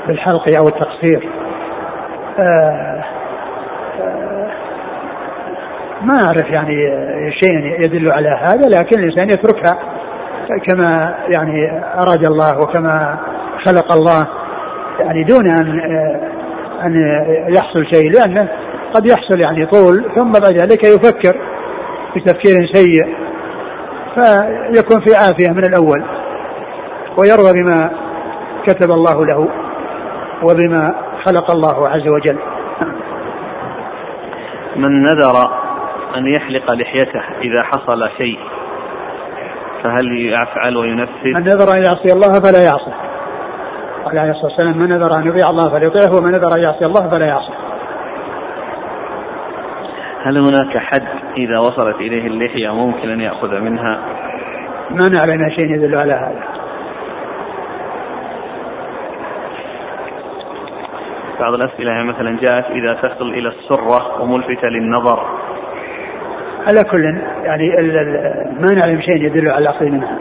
[0.07, 1.29] بالحلق أو التقصير.
[2.39, 3.03] آه،
[4.01, 4.51] آه،
[6.01, 6.75] ما أعرف يعني
[7.41, 9.77] شيء يدل على هذا لكن الإنسان يتركها
[10.67, 13.17] كما يعني أراد الله وكما
[13.65, 14.27] خلق الله
[14.99, 15.81] يعني دون أن
[16.85, 16.95] أن
[17.55, 18.49] يحصل شيء لأنه
[18.93, 21.39] قد يحصل يعني طول ثم بعد ذلك يفكر
[22.15, 23.15] بتفكير سيء
[24.15, 26.03] فيكون في عافية من الأول
[27.17, 27.91] ويرضى بما
[28.67, 29.49] كتب الله له
[30.43, 30.95] وبما
[31.25, 32.37] خلق الله عز وجل
[34.75, 35.49] من نذر
[36.17, 38.39] أن يحلق لحيته إذا حصل شيء
[39.83, 43.04] فهل يفعل وينفذ؟ من نذر أن يعصي الله فلا يعصي
[44.05, 47.09] قال عليه الصلاة والسلام من نذر أن يطيع الله فليطيعه ومن نذر أن يعصي الله
[47.09, 47.53] فلا يعصي.
[50.23, 53.99] هل هناك حد إذا وصلت إليه اللحية ممكن أن يأخذ منها؟
[54.89, 56.43] ما نعلم شيء يدل على هذا.
[61.39, 65.19] بعض الأسئلة مثلا جاءت إذا تصل إلى السرة وملفته للنظر.
[66.67, 67.03] على كل
[67.43, 67.69] يعني
[68.59, 70.17] ما نعلم شيء يدل على الأخذ منها.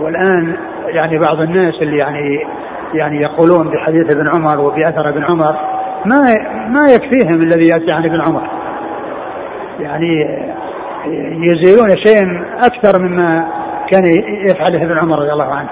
[0.00, 0.56] والآن
[0.86, 2.46] يعني بعض الناس اللي يعني
[2.94, 5.56] يعني يقولون بحديث ابن عمر وبأثر ابن عمر
[6.04, 6.24] ما
[6.68, 8.48] ما يكفيهم الذي يأتي عن ابن عمر.
[9.80, 10.40] يعني
[11.30, 13.48] يزيلون شيئا أكثر مما
[13.90, 14.02] كان
[14.50, 15.68] يفعله ابن عمر رضي الله عنه.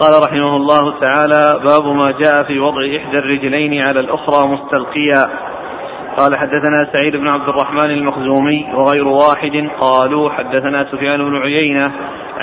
[0.00, 5.49] قال رحمه الله تعالى باب ما جاء في وضع إحدى الرجلين على الأخرى مستلقيا
[6.18, 11.92] قال حدثنا سعيد بن عبد الرحمن المخزومي وغير واحد قالوا حدثنا سفيان بن عيينة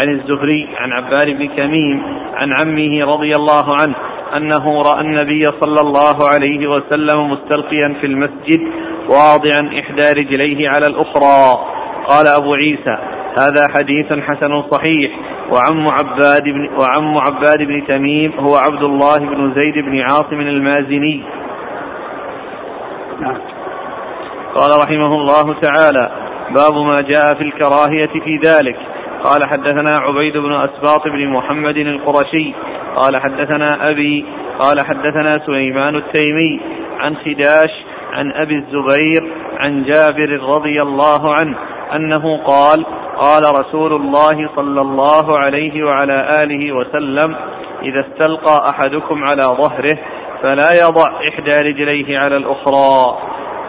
[0.03, 2.03] عن الزهري عن عباد بن تميم
[2.33, 3.95] عن عمه رضي الله عنه
[4.35, 8.61] أنه رأى النبي صلى الله عليه وسلم مستلقيا في المسجد
[9.09, 11.65] واضعا إحدى رجليه على الأخرى
[12.07, 12.97] قال أبو عيسى
[13.39, 15.11] هذا حديث حسن صحيح
[15.51, 21.23] وعم عباد بن وعم عباد بن تميم هو عبد الله بن زيد بن عاصم المازني.
[23.21, 23.56] نعم.
[24.57, 26.11] قال رحمه الله تعالى:
[26.55, 28.77] باب ما جاء في الكراهية في ذلك.
[29.23, 32.53] قال حدثنا عبيد بن أسباط بن محمد القرشي
[32.95, 34.25] قال حدثنا أبي
[34.59, 36.59] قال حدثنا سليمان التيمي
[36.99, 37.69] عن خداش
[38.13, 41.57] عن أبي الزبير عن جابر رضي الله عنه
[41.95, 42.85] أنه قال
[43.17, 47.35] قال رسول الله صلى الله عليه وعلى آله وسلم
[47.81, 49.97] إذا استلقى أحدكم على ظهره
[50.41, 53.17] فلا يضع إحدى رجليه على الأخرى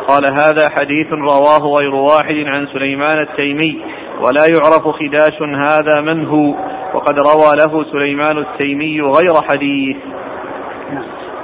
[0.08, 3.80] قال هذا حديث رواه غير واحد عن سليمان التيمي
[4.20, 6.54] ولا يعرف خداش هذا من هو.
[6.94, 9.96] وقد روى له سليمان التيمي غير حديث.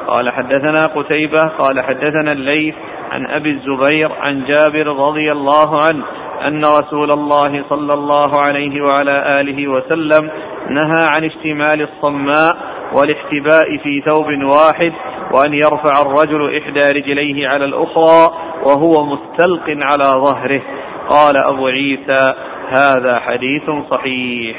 [0.06, 2.74] قال حدثنا قتيبة قال حدثنا الليث
[3.12, 6.04] عن أبي الزبير عن جابر رضي الله عنه
[6.46, 10.30] أن رسول الله صلى الله عليه وعلى آله وسلم
[10.68, 12.56] نهى عن اشتمال الصماء
[12.96, 14.92] والاحتباء في ثوب واحد
[15.34, 18.30] وأن يرفع الرجل إحدى رجليه على الأخرى
[18.66, 20.62] وهو مستلق على ظهره.
[21.08, 22.34] قال أبو عيسى
[22.68, 24.56] هذا حديث صحيح.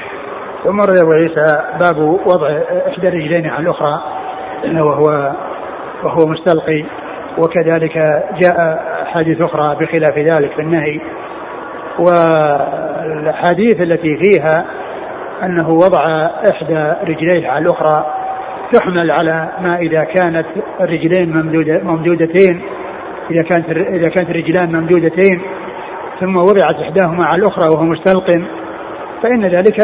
[0.63, 2.47] ثم روي أبو عيسى باب وضع
[2.87, 4.01] إحدى الرجلين على الأخرى
[4.81, 5.31] وهو
[6.03, 6.85] وهو مستلقي
[7.37, 7.97] وكذلك
[8.41, 11.01] جاء حديث أخرى بخلاف ذلك في النهي.
[11.99, 14.65] والحديث التي فيها
[15.43, 18.05] أنه وضع إحدى رجليه على الأخرى
[18.73, 20.45] تحمل على ما إذا كانت
[20.81, 22.61] الرجلين ممدودة ممدودتين
[23.31, 25.41] إذا كانت إذا كانت الرجلان ممدودتين
[26.19, 28.31] ثم وضعت إحداهما على الأخرى وهو مستلقٍ
[29.23, 29.79] فإن ذلك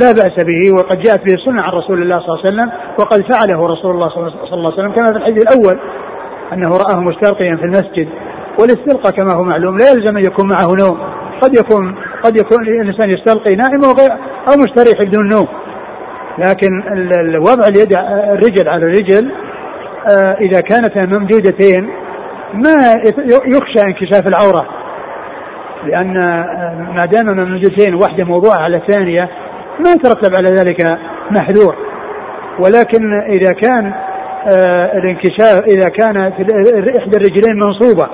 [0.00, 3.22] لا بأس به وقد جاءت به السنة عن رسول الله صلى الله عليه وسلم وقد
[3.32, 5.78] فعله رسول الله صلى الله عليه وسلم كما في الحديث الأول
[6.52, 8.08] أنه رآه مستلقيا في المسجد
[8.60, 10.98] والاستلقاء كما هو معلوم لا يلزم أن يكون معه نوم
[11.42, 13.84] قد يكون قد يكون الإنسان يستلقي نائم
[14.48, 15.48] أو مستريح بدون نوم.
[16.38, 16.82] لكن
[17.38, 17.92] وضع اليد
[18.32, 19.32] الرجل على الرجل
[20.10, 21.88] آه، إذا كانتا ممدودتين
[22.54, 22.72] ما
[23.46, 24.66] يخشى انكشاف العورة.
[25.84, 29.28] لأن آه، ما دام ممدودتين واحدة موضوعة على الثانية
[29.84, 30.98] ما يترتب على ذلك
[31.30, 31.76] محذور.
[32.58, 33.92] ولكن إذا كان
[34.52, 36.32] آه، الانكشاف إذا كانت
[36.98, 38.08] إحدى الرجلين منصوبة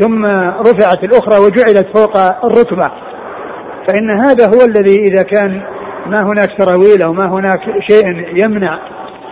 [0.00, 0.26] ثم
[0.60, 2.90] رفعت الأخرى وجعلت فوق الركبة
[3.88, 5.62] فإن هذا هو الذي إذا كان
[6.06, 8.06] ما هناك سراويل أو ما هناك شيء
[8.44, 8.78] يمنع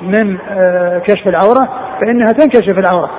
[0.03, 1.69] من آه، كشف العورة
[2.01, 3.11] فإنها تنكشف العورة.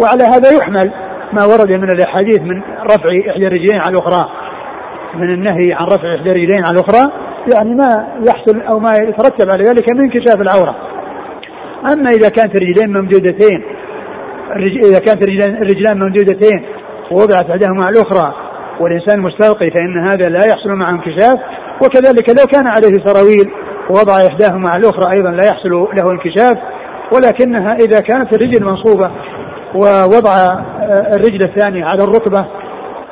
[0.00, 0.92] وعلى هذا يحمل
[1.32, 4.30] ما ورد من الأحاديث من رفع إحدى الرجلين على الأخرى.
[5.14, 7.12] من النهي عن رفع إحدى الرجلين على الأخرى
[7.54, 10.76] يعني ما يحصل أو ما يترتب على ذلك من انكشاف العورة.
[11.92, 13.62] أما إذا كانت الرجلين ممدودتين
[14.56, 15.22] إذا كانت
[15.62, 16.64] الرجلان ممدودتين
[17.10, 18.49] ووضعت إحداهما على الأخرى
[18.80, 21.38] والإنسان مستلقي فإن هذا لا يحصل معه انكشاف
[21.84, 23.50] وكذلك لو كان عليه سراويل
[23.90, 26.58] ووضع إحداهما على الأخرى أيضا لا يحصل له انكشاف
[27.12, 29.10] ولكنها إذا كانت الرجل منصوبة
[29.74, 32.46] ووضع آه، الرجل الثانية على الركبة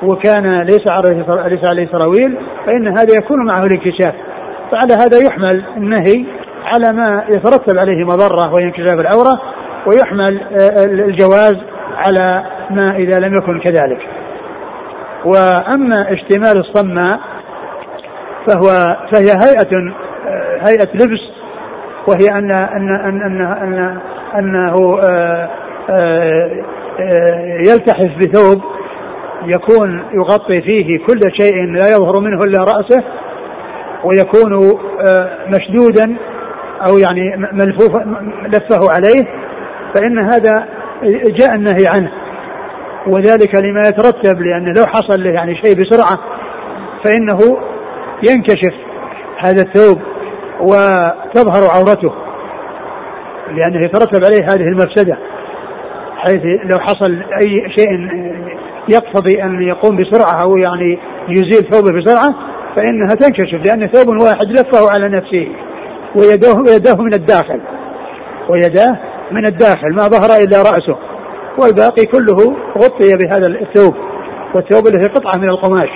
[0.03, 4.15] وكان ليس عليه ليس عليه سراويل فإن هذا يكون معه الانكشاف.
[4.73, 6.27] فعلى هذا يحمل النهي
[6.65, 9.41] على ما يترتب عليه مضرة وهي انكشاف العورة
[9.87, 11.57] ويحمل آه، الجواز
[11.97, 14.18] على ما إذا لم يكن كذلك.
[15.25, 17.21] وأما اشتمال الصماء
[18.47, 19.93] فهو فهي هيئة
[20.27, 21.21] آه، هيئة لبس
[22.09, 23.99] وهي أن أن أن أن, أن
[24.39, 25.49] أنه آه،
[27.69, 28.63] يلتحف بثوب
[29.45, 33.05] يكون يغطي فيه كل شيء لا يظهر منه إلا رأسه
[34.05, 34.79] ويكون
[35.49, 36.17] مشدودا
[36.87, 37.97] أو يعني ملفوف
[38.47, 39.25] لفه عليه
[39.95, 40.69] فإن هذا
[41.39, 42.11] جاء النهي عنه.
[43.09, 46.19] وذلك لما يترتب لأن لو حصل له يعني شيء بسرعة
[47.05, 47.39] فإنه
[48.31, 48.75] ينكشف
[49.39, 49.99] هذا الثوب
[50.61, 52.15] وتظهر عورته
[53.51, 55.19] لأنه يترتب عليه هذه المفسدة
[56.17, 57.89] حيث لو حصل أي شيء
[58.89, 60.99] يقتضي أن يقوم بسرعة أو يعني
[61.29, 62.35] يزيل ثوبه بسرعة
[62.77, 65.49] فإنها تنكشف لأن ثوب واحد لفه على نفسه
[66.17, 67.61] ويداه ويداه من الداخل
[68.49, 68.99] ويداه
[69.31, 70.97] من الداخل ما ظهر إلا رأسه.
[71.59, 73.95] والباقي كله غطي بهذا الثوب
[74.55, 75.91] والثوب الذي قطعة من القماش.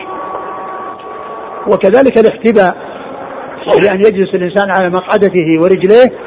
[1.67, 2.77] وكذلك الاحتباء
[3.83, 6.19] بأن يجلس الإنسان على مقعدته ورجليه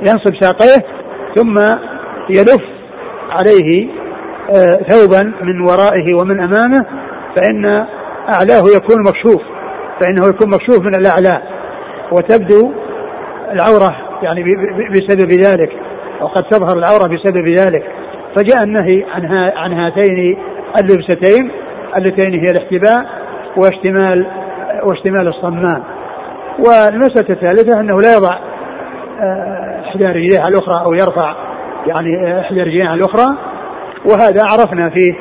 [0.00, 0.86] ينصب ساقيه
[1.36, 1.58] ثم
[2.30, 2.62] يلف
[3.30, 3.88] عليه
[4.54, 6.86] آه، ثوبا من ورائه ومن أمامه
[7.36, 7.64] فإن
[8.30, 9.42] أعلاه يكون مكشوف
[10.00, 11.42] فإنه يكون مكشوف من الأعلى.
[12.12, 12.72] وتبدو
[13.52, 14.44] العورة يعني
[14.90, 15.70] بسبب ذلك
[16.20, 18.01] وقد تظهر العورة بسبب ذلك.
[18.36, 20.38] فجاء النهي عن عن هاتين
[20.80, 21.50] اللبستين
[21.96, 23.06] اللتين هي الاحتباء
[23.56, 24.26] واشتمال
[24.82, 25.82] واشتمال الصمام.
[26.58, 28.38] والمسألة الثالثة أنه لا يضع
[29.20, 31.34] آه، إحدى رجليه على الأخرى أو يرفع
[31.86, 33.36] يعني آه، إحدى رجليه على الأخرى.
[34.10, 35.12] وهذا عرفنا فيه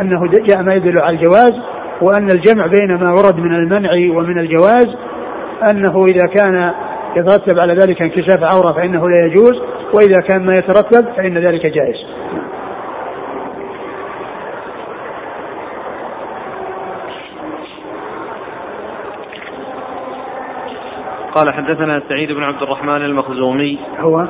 [0.00, 1.54] أنه جاء ما يدل على الجواز
[2.02, 4.86] وأن الجمع بين ما ورد من المنع ومن الجواز
[5.70, 6.72] أنه إذا كان
[7.16, 9.54] يترتب على ذلك انكشاف عورة فإنه لا يجوز
[9.94, 12.13] وإذا كان ما يترتب فإن ذلك جائز.
[21.34, 23.78] قال حدثنا سعيد بن عبد الرحمن المخزومي.
[23.98, 24.26] هو؟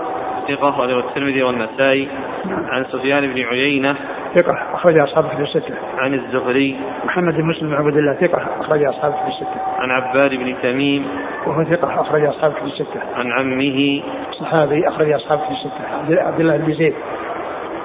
[0.49, 2.09] ثقة أخرجه الترمذي والنسائي.
[2.45, 2.67] نعم.
[2.67, 3.97] عن سفيان بن عيينة.
[4.35, 5.75] ثقة أخرج أصحاب في الستة.
[5.99, 6.77] عن الزهري.
[7.05, 9.61] محمد بن مسلم بن عبد الله ثقة أخرج أصحاب في الستة.
[9.79, 11.07] عن عباد بن تميم.
[11.47, 13.01] وهو ثقة أخرج أصحاب في الستة.
[13.17, 14.03] عن عمه.
[14.41, 16.21] صحابي أخرج أصحاب في الستة.
[16.23, 16.95] عبد الله بن زيد.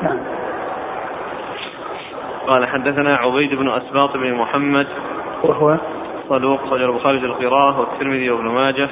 [0.01, 0.19] نعم.
[2.47, 4.87] قال حدثنا عبيد بن أسباط بن محمد.
[5.43, 5.77] وهو؟
[6.29, 8.89] صدوق خرج البخاري في القراءة والترمذي وابن ماجه.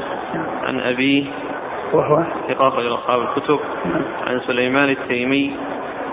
[0.64, 1.26] عن أبيه.
[1.94, 3.60] وهو؟ ثقة خرج أصحاب الكتب.
[4.28, 5.56] عن سليمان التيمي.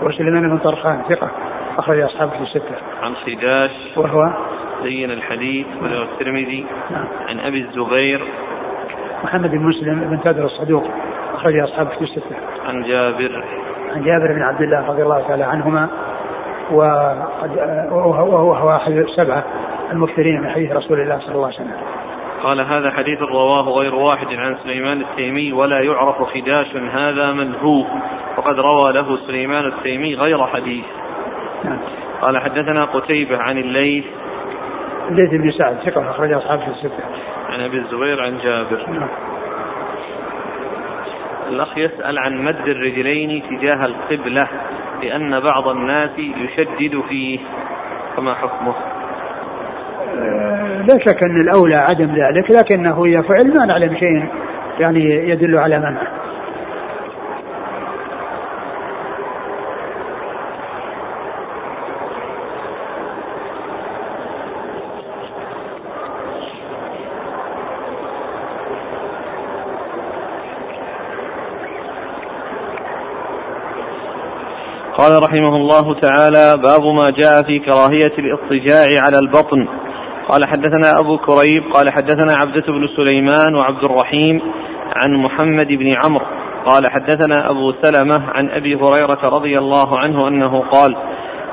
[0.01, 1.31] وسليمان بن طرخان ثقة
[1.79, 2.75] أخرج أصحاب في الستة.
[3.03, 3.71] عن خداش.
[3.97, 4.29] وهو؟
[4.83, 6.65] زين الحديث خرج الترمذي.
[6.91, 7.05] نعم.
[7.27, 8.21] عن أبي الزبير.
[9.23, 10.87] محمد بن مسلم بن تادر الصدوق
[11.35, 12.35] أخرج أصحاب في الستة.
[12.67, 13.43] عن جابر.
[13.95, 15.89] عن جابر بن عبد الله رضي الله تعالى عنهما
[16.71, 19.43] وهو أحد السبعة
[19.91, 21.77] المكثرين من حديث رسول الله صلى الله عليه وسلم
[22.43, 27.85] قال هذا حديث رواه غير واحد عن سليمان التيمي ولا يعرف خداش هذا من هو
[28.37, 30.85] وقد روى له سليمان التيمي غير حديث
[31.63, 31.79] نعم.
[32.21, 34.05] قال حدثنا قتيبة عن الليث
[35.09, 37.03] الليث بن سعد ثقة أخرج أصحاب في الستة
[37.49, 39.09] عن أبي الزبير عن جابر نعم.
[41.49, 44.47] الأخ يسأل عن مد الرجلين تجاه القبلة
[45.01, 47.39] لأن بعض الناس يشدد فيه
[48.17, 48.75] فما حكمه؟
[50.87, 54.25] لا شك أن الأولى عدم ذلك لكنه إذا فعل ما نعلم شيء
[54.79, 56.25] يعني يدل على منعه
[74.97, 79.67] قال رحمه الله تعالى باب ما جاء في كراهية الاضطجاع على البطن.
[80.29, 84.41] قال حدثنا أبو كريب قال حدثنا عبدة بن سليمان وعبد الرحيم
[84.95, 86.25] عن محمد بن عمرو
[86.65, 90.95] قال حدثنا أبو سلمة عن أبي هريرة رضي الله عنه أنه قال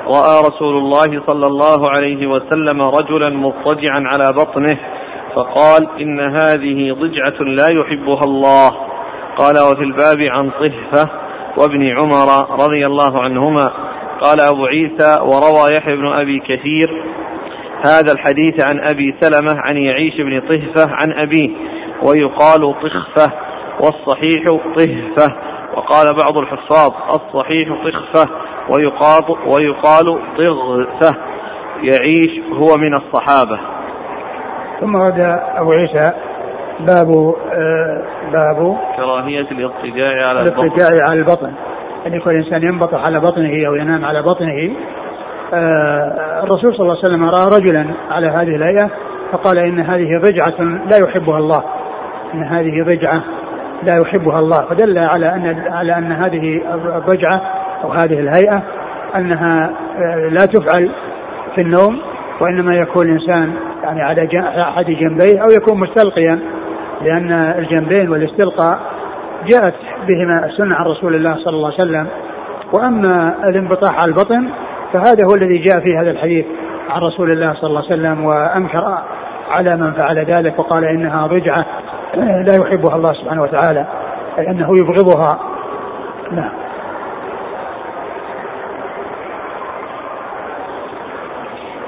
[0.07, 4.79] رأى رسول الله صلى الله عليه وسلم رجلا مضطجعا على بطنه
[5.35, 8.69] فقال إن هذه ضجعة لا يحبها الله.
[9.37, 11.09] قال وفي الباب عن طهفة
[11.57, 13.65] وابن عمر رضي الله عنهما
[14.21, 17.03] قال أبو عيسى وروى يحيى بن أبي كثير
[17.85, 21.49] هذا الحديث عن أبي سلمة عن يعيش بن طهفة عن أبيه
[22.03, 23.33] ويقال طخفة
[23.81, 24.43] والصحيح
[24.77, 25.35] طهفة
[25.75, 28.31] وقال بعض الحفاظ الصحيح طخفة
[28.69, 31.17] ويقال, ويقال طغفة
[31.81, 33.59] يعيش هو من الصحابة.
[34.81, 35.19] ثم ورد
[35.55, 36.11] أبو عيسى
[36.79, 40.59] باب آه، باب كراهية الاضطجاع على البطن.
[40.59, 41.53] الاضطجاع على البطن.
[42.07, 44.75] أن يكون الإنسان ينبطح على بطنه أو ينام على بطنه
[46.43, 48.89] الرسول صلى الله عليه وسلم رأى رجلا على هذه الهيئة
[49.31, 51.63] فقال إن هذه ضجعة لا يحبها الله.
[52.33, 53.23] إن هذه ضجعة
[53.83, 54.65] لا يحبها الله.
[54.69, 56.61] فدل على أن على أن هذه
[56.95, 57.41] الضجعة
[57.83, 58.63] أو هذه الهيئة
[59.15, 60.91] أنها آه، لا تفعل
[61.55, 62.01] في النوم
[62.41, 64.21] وإنما يكون الإنسان يعني على
[64.61, 66.39] أحد جنبيه أو يكون مستلقيا
[67.01, 68.79] لأن الجنبين والاستلقاء
[69.47, 69.75] جاءت
[70.07, 72.07] بهما السنة عن رسول الله صلى الله عليه وسلم.
[72.73, 74.49] وأما الانبطاح على البطن
[74.93, 76.45] فهذا هو الذي جاء في هذا الحديث
[76.89, 78.97] عن رسول الله صلى الله عليه وسلم وأنكر
[79.49, 81.65] على من فعل ذلك وقال إنها رجعة
[82.15, 83.85] لا يحبها الله سبحانه وتعالى
[84.39, 85.39] أي أنه يبغضها.
[86.31, 86.51] نعم.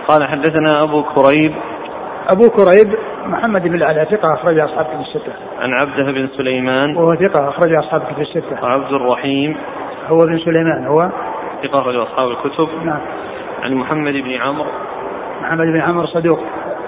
[0.07, 1.53] قال حدثنا أبو كريب.
[2.27, 2.95] أبو كريب
[3.25, 5.33] محمد بن العلاء ثقة أخرج أصحاب كتب الستة.
[5.59, 6.97] عن عبده بن سليمان.
[6.97, 8.63] وهو ثقة أخرج أصحاب كتب الستة.
[8.63, 9.57] وعبد الرحيم.
[10.07, 11.09] هو بن سليمان هو
[11.63, 12.69] ثقة أخرج أصحاب الكتب.
[12.85, 13.01] نعم.
[13.63, 14.69] عن محمد بن عمرو.
[15.41, 16.39] محمد بن عمرو صدوق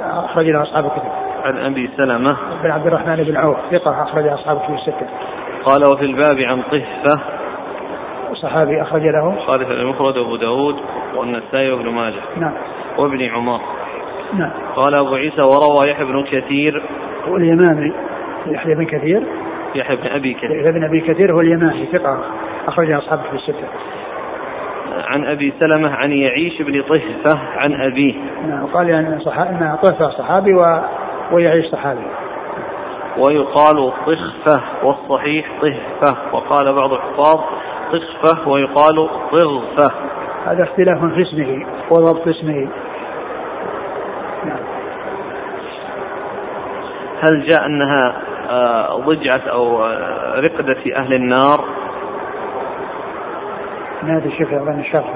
[0.04, 1.12] أخرج له أصحاب الكتب.
[1.44, 2.38] عن أبي سلمة.
[2.64, 5.08] بن عبد الرحمن بن عوف ثقة أخرج أصحاب الكتب الستة.
[5.66, 7.22] قال وفي الباب عن طهفة
[8.34, 9.36] صحابي أخرج له.
[9.48, 10.76] خالف المفرد وأبو داود
[11.16, 12.22] والنسائي وابن ماجه.
[12.38, 12.54] نعم.
[12.98, 13.60] وابن عمر.
[14.34, 14.52] نعم.
[14.76, 16.84] قال أبو عيسى وروى يحيى بن كثير.
[17.28, 17.94] واليمامي
[18.48, 19.24] يحيى بن كثير.
[19.76, 20.52] يحيى بن أبي كثير.
[20.52, 22.20] يحيى بن أبي كثير هو اليمامي ثقة
[22.68, 23.68] أخرج أصحابه في الستة.
[25.06, 28.14] عن أبي سلمة عن يعيش بن طهفة عن أبيه.
[28.48, 30.80] نعم وقال أن صحابي أن طهفة صحابي و...
[31.32, 32.08] ويعيش صحابي.
[33.18, 37.40] ويقال طخفة والصحيح طهفة وقال بعض الحفاظ
[37.94, 39.96] طخفة ويقال طغفة
[40.46, 42.68] هذا اختلاف في اسمه وضبط اسمه.
[44.46, 44.60] نعم.
[47.24, 48.14] هل جاء أنها
[48.50, 51.66] آه، ضجعة أو آه، رقدة أهل النار؟
[54.04, 55.14] ادري شوف اظن الشرح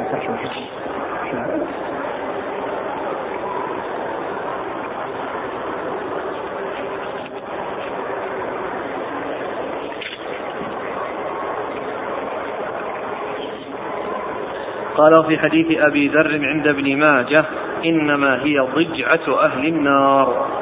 [14.95, 17.45] قال في حديث أبي ذر عند ابن ماجه
[17.85, 20.60] إنما هي ضجعة أهل النار.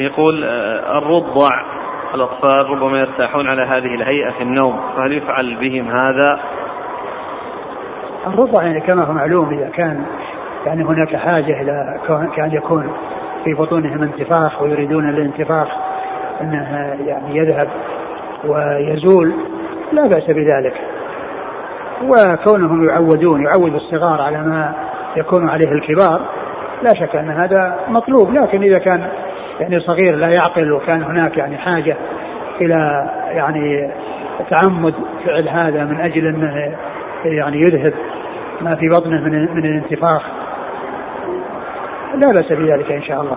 [0.00, 1.48] يقول آه، الرضع
[2.14, 6.40] الأطفال ربما يرتاحون على هذه الهيئة في النوم فهل يفعل بهم هذا؟
[8.26, 10.06] الرضع يعني كما هو معلوم إذا كان
[10.66, 12.00] يعني هناك حاجة إلى
[12.36, 12.92] كان يكون
[13.44, 15.68] في بطونهم انتفاخ ويريدون الانتفاخ
[16.40, 17.68] أنه يعني يذهب
[18.44, 19.34] ويزول
[19.92, 20.74] لا بأس بذلك
[22.02, 24.74] وكونهم يعودون يعود الصغار على ما
[25.16, 26.20] يكون عليه الكبار
[26.82, 29.08] لا شك أن هذا مطلوب لكن إذا كان
[29.60, 31.96] يعني صغير لا يعقل وكان هناك يعني حاجة
[32.60, 33.90] إلى يعني
[34.50, 34.94] تعمد
[35.24, 36.76] فعل هذا من أجل أنه
[37.24, 37.94] يعني يذهب
[38.60, 40.22] ما في بطنه من من الانتفاخ.
[42.14, 43.36] لا بأس بذلك إن شاء الله.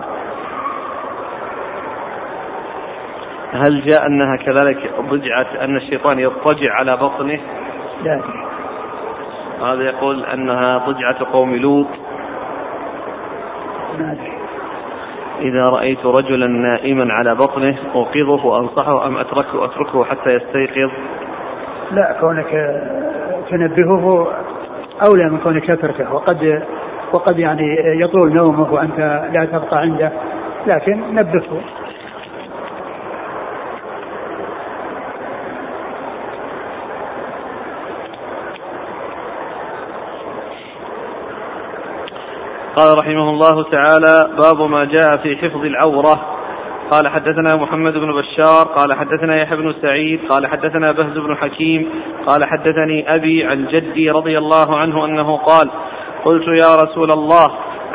[3.52, 7.40] هل جاء أنها كذلك ضجعة أن الشيطان يضطجع على بطنه؟
[8.04, 8.20] لا.
[9.62, 11.86] هذا يقول أنها ضجعة قوم لوط.
[13.98, 14.29] ما أدري.
[15.40, 20.90] إذا رأيت رجلا نائما على بطنه أوقظه وأنصحه أم أتركه؟ أتركه حتى يستيقظ؟
[21.90, 22.80] لا كونك
[23.50, 24.26] تنبهه
[25.06, 26.62] أولى من كونك تتركه وقد
[27.14, 28.98] وقد يعني يطول نومه وأنت
[29.32, 30.12] لا تبقى عنده
[30.66, 31.60] لكن نبهه.
[42.76, 46.20] قال رحمه الله تعالى باب ما جاء في حفظ العورة.
[46.90, 51.88] قال حدثنا محمد بن بشار قال حدثنا يحيى بن سعيد قال حدثنا بهز بن حكيم
[52.26, 55.70] قال حدثني أبي عن جدي رضي الله عنه أنه قال
[56.24, 57.48] قلت يا رسول الله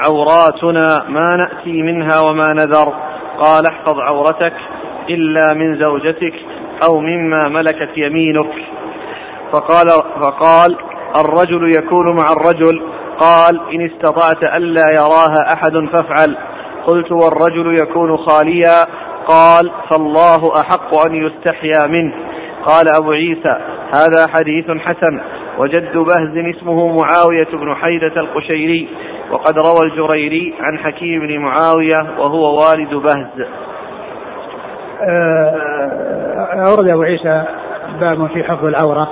[0.06, 2.94] عوراتنا ما نأتي منها وما نذر.
[3.40, 4.54] قال احفظ عورتك
[5.10, 6.34] إلا من زوجتك
[6.84, 8.54] أو مما ملكت يمينك.
[9.52, 9.88] فقال
[10.22, 10.78] فقال
[11.16, 12.82] الرجل يكون مع الرجل
[13.20, 16.38] قال إن استطعت ألا يراها أحد فافعل.
[16.88, 18.86] قلت والرجل يكون خاليا.
[19.28, 22.14] قال فالله أحق أن يستحيا منه.
[22.66, 23.58] قال أبو عيسى
[23.96, 25.22] هذا حديث حسن.
[25.58, 28.90] وجد بهز اسمه معاوية بن حيدة القشيري.
[29.32, 33.48] وقد روى الجريري عن حكيم بن معاوية وهو والد بهز.
[35.02, 37.44] آه، أورد أبو عيسى
[38.00, 39.08] باب في حفظ العورة.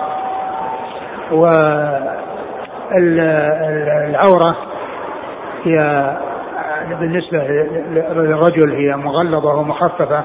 [2.93, 4.55] والعورة
[5.63, 6.07] هي
[6.99, 7.37] بالنسبة
[8.11, 10.23] للرجل هي مغلظة ومخففة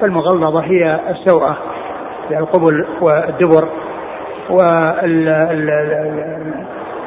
[0.00, 1.56] فالمغلظة هي السوءة
[2.30, 3.68] القبل والدبر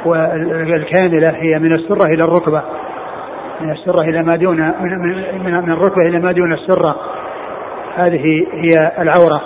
[0.06, 2.62] والكاملة هي من السرة إلى الركبة
[3.62, 6.96] من السرة إلى ما دون من, من, من الركبة إلى ما دون السرة.
[7.96, 9.42] هذه هي العورة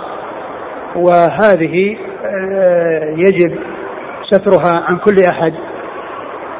[0.95, 3.57] وهذه آه، يجب
[4.31, 5.53] سترها عن كل أحد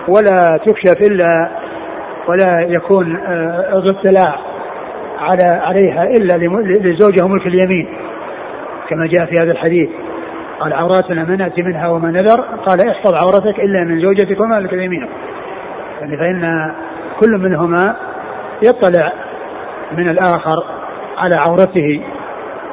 [0.08, 1.50] ولا تكشف إلا
[2.28, 4.40] ولا يكون آه، الاطلاع
[5.20, 7.88] على عليها إلا لزوجه ملك اليمين
[8.90, 9.90] كما جاء في هذا الحديث.
[10.60, 12.42] قال عوراتنا ما نأتي منها وما نذر.
[12.42, 15.10] قال احفظ عورتك إلا من زوجتك وما لك يمينك
[16.02, 16.72] يعني فإن
[17.20, 17.96] كل منهما
[18.64, 19.14] يطلع
[19.98, 20.64] من الآخر
[21.18, 22.04] على عورته.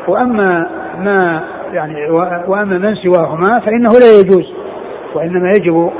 [0.09, 0.66] وأما
[0.99, 2.11] ما يعني
[2.46, 4.57] وأما من سواهما فإنه لا يجوز.
[5.14, 5.90] وإنما يجب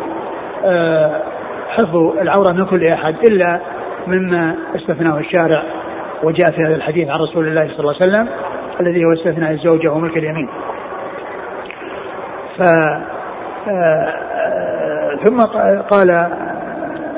[0.65, 1.23] آه،
[1.69, 3.61] حفظ العورة من كل أحد إلا
[4.07, 5.63] مما استثناه الشارع
[6.23, 8.29] وجاء في هذا الحديث عن رسول الله صلى الله عليه وسلم
[8.81, 10.49] الذي هو استثناء الزوجه وملك اليمين.
[12.59, 12.63] ف
[15.25, 15.41] ثم
[15.91, 16.11] قال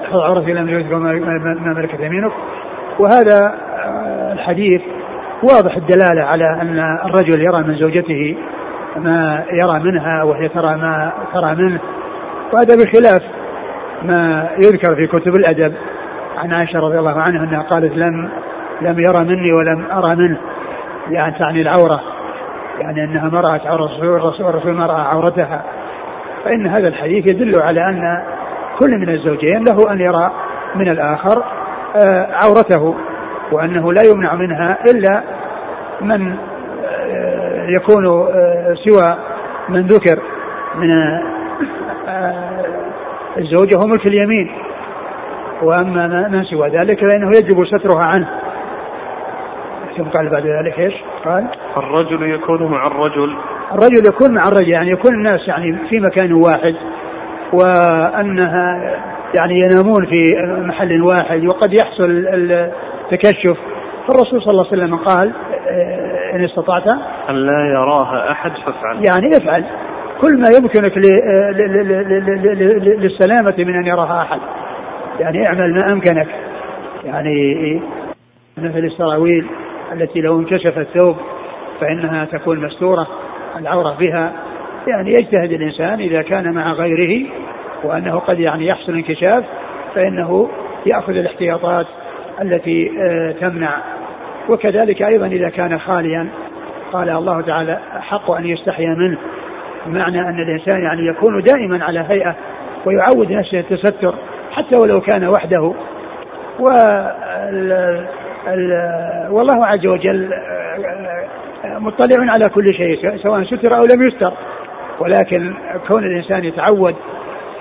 [0.02, 2.32] احفظ عورتك لم يذكر ما ملكت يمينك
[2.98, 3.54] وهذا
[4.32, 4.82] الحديث
[5.42, 8.36] واضح الدلالة على أن الرجل يرى من زوجته
[8.96, 11.80] ما يرى منها وهي ترى ما ترى منه.
[12.52, 13.22] وهذا بخلاف
[14.02, 15.74] ما يذكر في كتب الأدب.
[16.38, 18.28] عن عائشة رضي الله عنها أنها قالت لم
[18.80, 20.38] لم يرى مني ولم أرى منه.
[21.10, 22.00] يعني تعني العورة.
[22.80, 25.62] يعني أنها ما رأت عورة الرسول والرسول ما رأى عورتها.
[26.44, 28.22] فإن هذا الحديث يدل على أن
[28.78, 30.30] كل من الزوجين له أن يرى
[30.74, 31.44] من الآخر
[31.96, 32.94] آه، عورته
[33.52, 35.22] وأنه لا يمنع منها إلا
[36.00, 36.36] من
[37.68, 39.16] يكون آه، سوى
[39.68, 40.22] من ذكر
[40.74, 40.90] من
[43.38, 44.50] الزوجة هو ملك اليمين.
[45.62, 48.28] وأما من سوى ذلك فإنه يجب سترها عنه.
[49.96, 50.94] ثم قال بعد ذلك؟ إيش؟
[51.24, 51.46] قال
[51.76, 53.36] الرجل يكون مع الرجل.
[53.72, 56.74] الرجل يكون مع الرجل يعني يكون الناس يعني في مكان واحد.
[57.52, 58.96] وأنها
[59.38, 63.56] يعني ينامون في محل واحد وقد يحصل التكشف.
[64.08, 65.32] فالرسول صلى الله عليه وسلم قال
[66.34, 66.86] إن استطعت؟
[67.30, 69.04] أن لا يراها أحد فافعل.
[69.04, 69.64] يعني افعل.
[70.20, 70.98] كل ما يمكنك
[72.98, 74.40] للسلامة من أن يراها أحد.
[75.20, 76.28] يعني اعمل ما أمكنك.
[77.04, 77.80] يعني
[78.58, 79.46] مثل السراويل
[79.92, 81.16] التي لو انكشف الثوب
[81.80, 83.06] فإنها تكون مستورة
[83.56, 84.32] العورة بها.
[84.86, 87.26] يعني يجتهد الإنسان إذا كان مع غيره
[87.84, 89.44] وأنه قد يعني يحصل انكشاف
[89.94, 90.50] فإنه
[90.86, 91.86] يأخذ الاحتياطات
[92.42, 93.76] التي آه، تمنع
[94.48, 96.28] وكذلك أيضا إذا كان خاليا
[96.92, 99.18] قال الله تعالى حق أن يستحيا منه.
[99.86, 102.34] بمعنى أن الإنسان يعني يكون دائما على هيئة
[102.86, 104.14] ويعود نفسه التستر
[104.52, 105.72] حتى ولو كان وحده.
[109.30, 110.30] والله عز وجل
[111.64, 114.32] مطلع على كل شيء سواء ستر أو لم يستر.
[115.00, 115.54] ولكن
[115.88, 116.94] كون الإنسان يتعود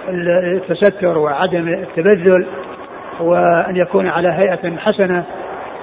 [0.10, 2.46] التستر وعدم التبذل
[3.20, 5.24] وأن يكون على هيئة حسنة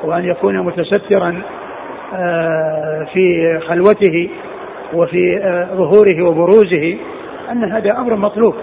[0.04, 1.42] وأن يكون متسترا
[2.14, 4.30] آه، في خلوته
[4.94, 6.98] وفي آه، ظهوره وبروزه
[7.52, 8.54] أن هذا أمر مطلوب.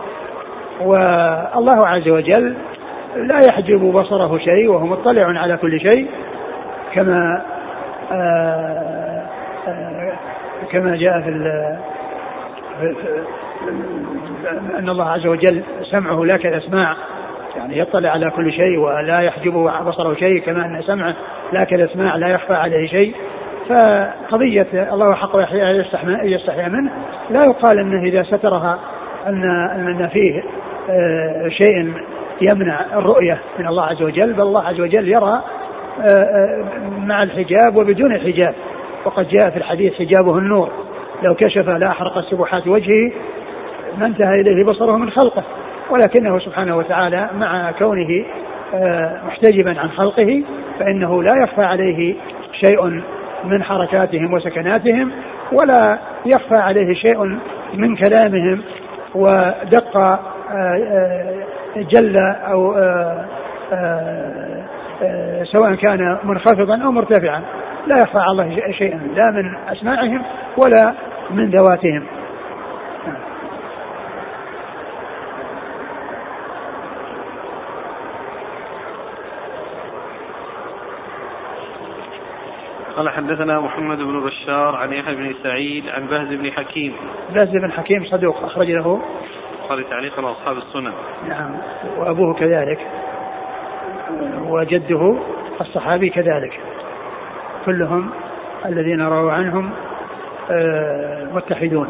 [0.81, 2.55] والله عز وجل
[3.15, 6.07] لا يحجب بصره شيء وهو مطلع على كل شيء
[6.93, 7.41] كما
[8.11, 9.23] آه،
[10.71, 11.29] كما جاء في
[14.79, 16.95] أن الله عز وجل سمعه لا كالأسماع.
[17.57, 19.53] يعني يطلع على كل شيء ولا يحجب
[19.87, 21.15] بصره شيء كما أن سمعه
[21.53, 23.15] لا كالأسماع لا يخفى عليه شيء.
[23.69, 25.35] فقضية الله حق
[26.23, 26.91] يستحيا منه
[27.29, 28.79] لا يقال أنه إذا سترها
[29.27, 29.43] أن
[29.87, 30.43] أن فيه
[30.89, 31.93] آه، شيء
[32.41, 35.41] يمنع الرؤية من الله عز وجل بل الله عز وجل يرى
[36.01, 36.63] آه، آه،
[36.99, 38.55] مع الحجاب وبدون الحجاب.
[39.05, 40.69] وقد جاء في الحديث حجابه النور.
[41.23, 43.11] لو كشف لأحرق سبحات وجهه
[43.97, 45.43] ما انتهى إليه بصره من خلقه.
[45.89, 48.25] ولكنه سبحانه وتعالى مع كونه
[49.27, 50.43] محتجبا عن خلقه
[50.79, 52.15] فإنه لا يخفى عليه
[52.51, 53.01] شيء
[53.43, 55.11] من حركاتهم وسكناتهم
[55.51, 57.39] ولا يخفى عليه شيء
[57.73, 58.61] من كلامهم
[59.15, 60.19] ودق آه،
[60.51, 61.43] آه،
[61.75, 62.17] جل
[63.73, 67.41] آه، سواء كان منخفضا أو مرتفعا.
[67.87, 70.21] لا يخفى على الله شيئا لا من أسماعهم
[70.57, 70.93] ولا
[71.31, 72.03] من ذواتهم.
[83.03, 86.93] قال حدثنا محمد بن بشار عن يحيى بن سعيد عن بهز بن حكيم.
[87.33, 89.01] بهز بن حكيم صدوق أخرج له.
[89.69, 90.93] قال تعليقا أصحاب السنن
[91.27, 91.51] نعم
[91.97, 92.79] وأبوه كذلك.
[94.47, 95.15] وجده
[95.61, 96.59] الصحابي كذلك.
[97.65, 98.09] كلهم
[98.65, 99.69] الذين رووا عنهم
[100.51, 101.87] آه، متحدون.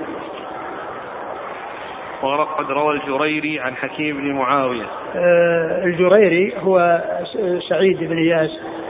[2.24, 4.86] وقد روى الجريري عن حكيم بن معاوية.
[5.16, 7.01] آه، الجريري هو
[7.70, 8.49] سعيد بن إياس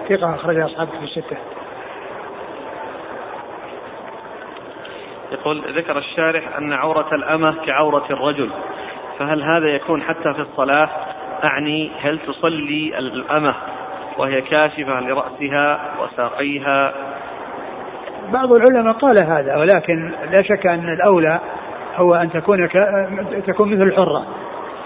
[0.10, 1.38] ثقة أخرج أصحابه في الستة.
[5.34, 8.50] يقول ذكر الشارح أن عورة الأمة كعورة الرجل
[9.20, 10.90] فهل هذا يكون حتى في الصلاة؟
[11.44, 13.56] أعني هل تصلي الأمة
[14.18, 16.94] وهي كاشفة لرأسها وساقيها؟
[18.34, 21.40] بعض العلماء قال هذا ولكن لا شك أن الأولى
[21.96, 22.88] هو أن تكون ك...
[23.48, 24.26] تكون مثل الحرة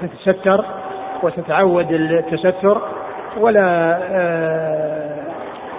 [0.02, 0.66] تتستر
[1.24, 2.82] وتتعود التستر
[3.38, 5.18] ولا آه،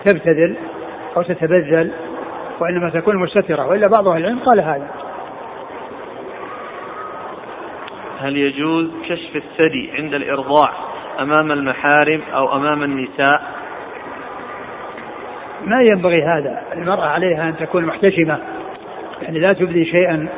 [0.04, 0.56] تبتذل
[1.16, 1.92] أو تتبذل
[2.60, 4.88] وإنما تكون مستترة وإلا بعض أهل العلم قال هذا.
[8.20, 10.72] هل يجوز كشف الثدي عند الإرضاع
[11.20, 13.42] أمام المحارم أو أمام النساء؟
[15.64, 16.62] ما ينبغي هذا.
[16.72, 18.38] المرأة عليها أن تكون محتشمة
[19.22, 20.28] يعني لا تبدي شيئا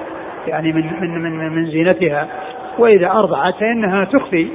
[0.46, 2.28] يعني من من من, من زينتها.
[2.78, 4.48] وإذا أرضعت فإنها تخفي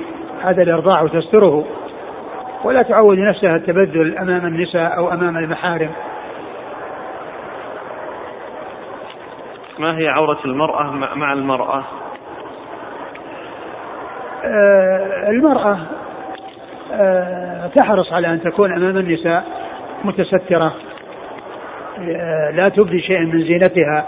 [0.44, 1.66] هذا الإرضاع وتستره
[2.64, 5.90] ولا تعود نفسها التبذل أمام النساء أو أمام المحارم.
[9.80, 11.84] ما هي عورة المرأة مع المرأة؟
[14.44, 15.80] آه المرأة
[16.94, 19.44] آه تحرص على أن تكون أمام النساء
[20.04, 20.74] متسترة
[22.00, 24.06] آه لا تبدي شيئا من زينتها.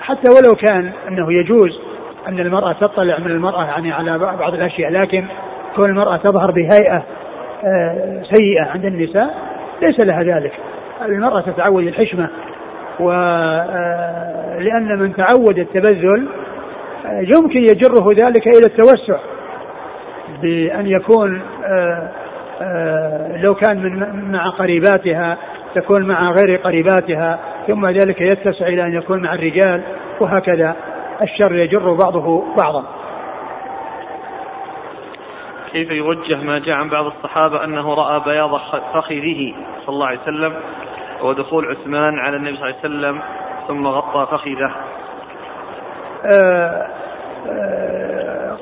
[0.00, 1.80] حتى ولو كان أنه يجوز
[2.28, 5.24] أن المرأة تطلع من المرأة يعني على بعض الأشياء لكن
[5.76, 7.02] كون المرأة تظهر بهيئة
[7.64, 9.34] آه، سيئة عند النساء
[9.82, 10.52] ليس لها ذلك.
[11.02, 12.28] المرأة تتعود الحشمة
[13.00, 16.28] ولأن آه، من تعود التبذل
[17.06, 19.18] آه، يمكن يجره ذلك إلى التوسع
[20.42, 21.42] بأن يكون
[23.36, 25.38] لو كان من مع قريباتها
[25.74, 29.82] تكون مع غير قريباتها ثم ذلك يتسع إلى أن يكون مع الرجال
[30.20, 30.76] وهكذا
[31.22, 32.84] الشر يجر بعضه بعضا.
[35.72, 38.60] كيف يوجه ما جاء عن بعض الصحابة أنه رأى بياض
[38.94, 39.54] فخذه
[39.86, 40.54] صلى الله عليه وسلم
[41.22, 43.20] ودخول عثمان على النبي صلى الله عليه وسلم
[43.68, 44.72] ثم غطى فخذه.
[46.32, 46.86] آه،
[47.48, 48.56] آه،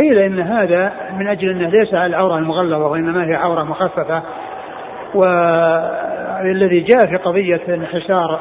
[0.00, 4.22] قيل إن هذا من أجل إنه ليس على العورة المغلظة وإنما هي عورة مخففة.
[5.14, 8.40] والذي جاء في قضية انحسار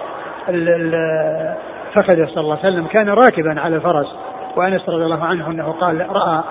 [1.95, 4.15] فخذه صلى الله عليه وسلم كان راكبا على الفرس
[4.55, 6.43] وأنس رضي الله عنه إنه قال رأى.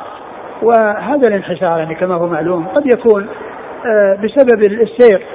[0.62, 3.28] وهذا الانحسار يعني كما هو معلوم قد يكون
[3.87, 5.26] آه، بسبب السير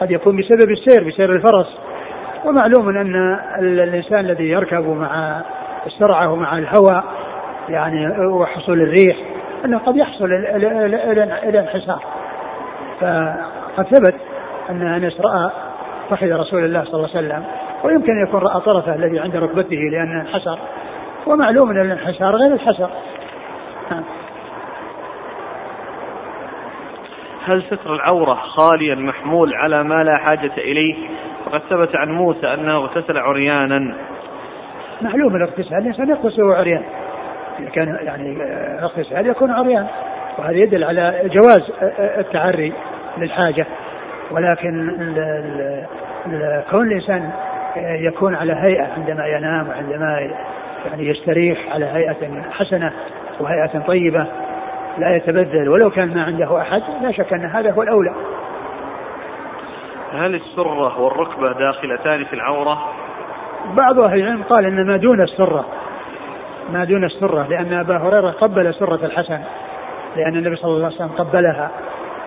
[0.00, 1.78] قد يكون بسبب السير بسير الفرس.
[2.44, 5.42] ومعلوم أن الإنسان الذي يركب مع
[5.86, 7.04] السرعة ومع الهواء
[7.68, 9.16] يعني وحصول الريح
[9.64, 10.24] أنه قد يحصل
[11.44, 12.02] الانحسار.
[13.00, 14.14] فقد ثبت
[14.70, 15.50] أن أنس رأى
[16.10, 17.44] فخذ رسول الله صلى الله عليه وسلم.
[17.84, 20.58] ويمكن أن يكون رأى طرفه الذي عند ركبته لأنه انحسر.
[21.26, 22.90] ومعلوم أن الانحسار غير الحسر.
[23.90, 24.02] نعم.
[27.46, 30.94] هل ستر العورة خاليا محمول على ما لا حاجة إليه؟
[31.46, 33.94] وقد ثبت عن موسى أنه اغتسل عريانا.
[35.02, 36.82] معلوم الاغتسال الإنسان يغتسل عريان.
[37.60, 38.36] إذا كان يعني
[38.82, 39.86] اغتسال يكون عريان.
[40.38, 41.72] وهذا يدل على جواز
[42.18, 42.72] التعري
[43.18, 43.66] للحاجة.
[44.30, 44.96] ولكن
[46.70, 47.30] كون الإنسان
[47.76, 50.30] يكون على هيئة عندما ينام وعندما
[50.86, 52.92] يعني يستريح على هيئة حسنة
[53.40, 54.26] وهيئة طيبة
[54.98, 58.14] لا يتبذل ولو كان ما عنده أحد لا شك أن هذا هو الأولى
[60.12, 62.78] هل السرة والركبة داخلتان في العورة؟
[63.76, 65.64] بعض أهل العلم قال أن ما دون السرة
[66.72, 69.40] ما دون السرة لأن أبا هريرة قبل سرة الحسن
[70.16, 71.70] لأن النبي صلى الله عليه وسلم قبلها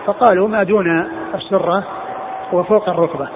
[0.06, 1.84] فقالوا ما دون السرة
[2.52, 3.28] وفوق الركبة.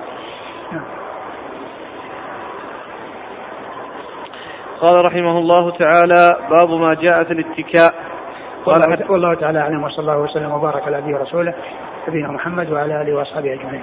[4.80, 8.11] قال رحمه الله تعالى باب ما جاء في الاتكاء
[8.66, 11.54] قال والله تعالى أعلم وصلى الله وسلم وبارك على نبينا ورسوله
[12.08, 13.82] نبينا محمد وعلى آله وأصحابه أجمعين.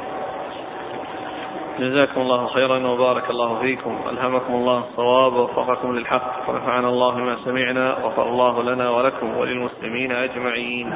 [1.80, 3.97] جزاكم الله خيرا وبارك الله فيكم.
[4.09, 10.93] ألهمكم الله الصواب ووفقكم للحق ونفعنا الله ما سمعنا وغفر الله لنا ولكم وللمسلمين أجمعين.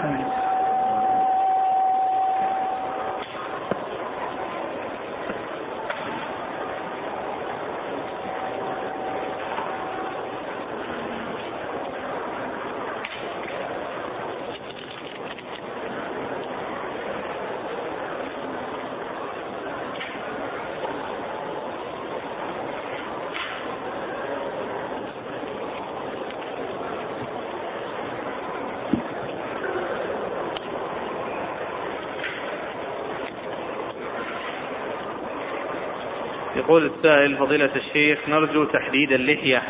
[36.73, 39.61] يقول السائل فضيلة الشيخ نرجو تحديد اللحية.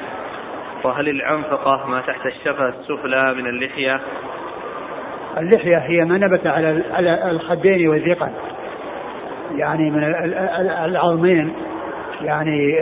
[0.83, 3.99] وهل العنفقة ما تحت الشفة السفلى من اللحية؟
[5.37, 8.31] اللحية هي ما نبت على على الخدين والذقن
[9.55, 10.03] يعني من
[10.85, 11.53] العظمين.
[12.21, 12.81] يعني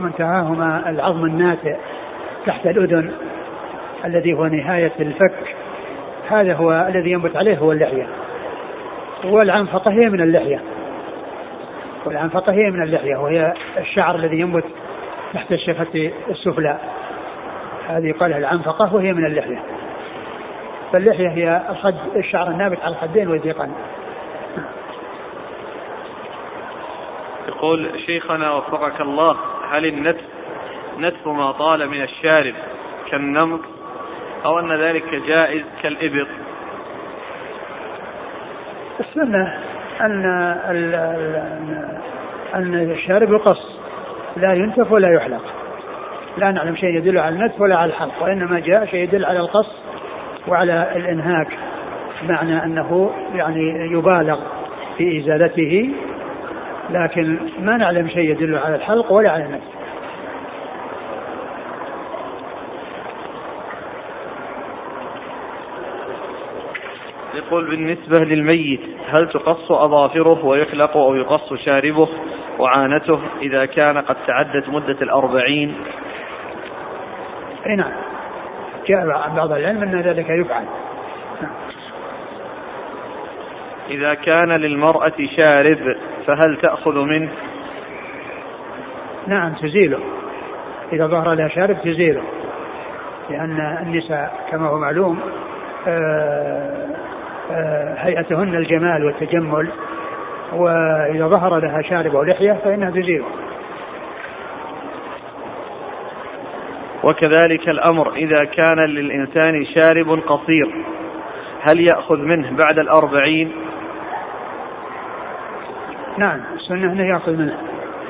[0.00, 1.76] منتهاهما العظم الناتئ
[2.46, 3.12] تحت الأذن
[4.04, 5.54] الذي هو نهاية الفك.
[6.28, 8.06] هذا هو الذي ينبت عليه هو اللحية.
[9.24, 10.60] والعنفقة هي من اللحية.
[12.06, 14.64] والعنفقة هي من اللحية وهي الشعر الذي ينبت
[15.34, 16.78] تحت الشفة السفلى.
[17.88, 19.62] هذه يقال العنفقة وهي من اللحية.
[20.92, 23.72] فاللحية هي الخد الشعر النابت على الخدين والذقن
[27.48, 29.36] يقول شيخنا وفقك الله
[29.70, 30.24] هل النتف
[30.98, 32.54] نتف ما طال من الشارب
[33.10, 33.60] كالنمط
[34.44, 36.26] أو أن ذلك جائز كالإبط؟
[39.00, 39.69] السنة
[40.00, 40.24] أن
[42.54, 43.80] أن الشارب يقص.
[44.36, 45.42] لا ينتف ولا يحلق.
[46.38, 49.66] لا نعلم شيء يدل على النتف ولا على الحلق وإنما جاء شيء يدل على القص
[50.48, 51.48] وعلى الإنهاك
[52.22, 54.38] بمعنى أنه يعني يبالغ
[54.98, 55.90] في إزالته
[56.90, 59.79] لكن ما نعلم شيء يدل على الحلق ولا على النتف.
[67.50, 72.08] يقول بالنسبة للميت هل تقص أظافره ويحلق أو يقص شاربه
[72.58, 75.74] وعانته إذا كان قد تعدت مدة الأربعين
[77.66, 77.92] أي نعم
[78.86, 80.64] جاء بعض العلم أن ذلك يفعل.
[83.90, 85.96] إذا كان للمرأة شارب
[86.26, 87.30] فهل تأخذ منه؟
[89.26, 90.00] نعم تزيله
[90.92, 92.22] إذا ظهر لها شارب تزيله
[93.30, 95.20] لأن النساء كما هو معلوم
[95.88, 97.09] آه،
[97.98, 99.68] هيئتهن الجمال والتجمل
[100.52, 103.24] وإذا ظهر لها شارب أو لحية فإنها تزيله
[107.04, 110.84] وكذلك الأمر إذا كان للإنسان شارب قصير
[111.62, 113.52] هل يأخذ منه بعد الأربعين؟
[116.18, 117.56] نعم السنة أنه يأخذ منه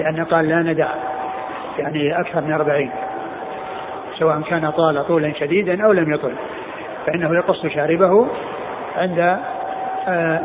[0.01, 0.89] لأنه قال لا ندع
[1.79, 2.91] يعني أكثر من أربعين.
[4.19, 6.33] سواء كان طال طولا شديدا أو لم يطل
[7.07, 8.29] فإنه يقص شاربه
[8.97, 10.41] عند آه،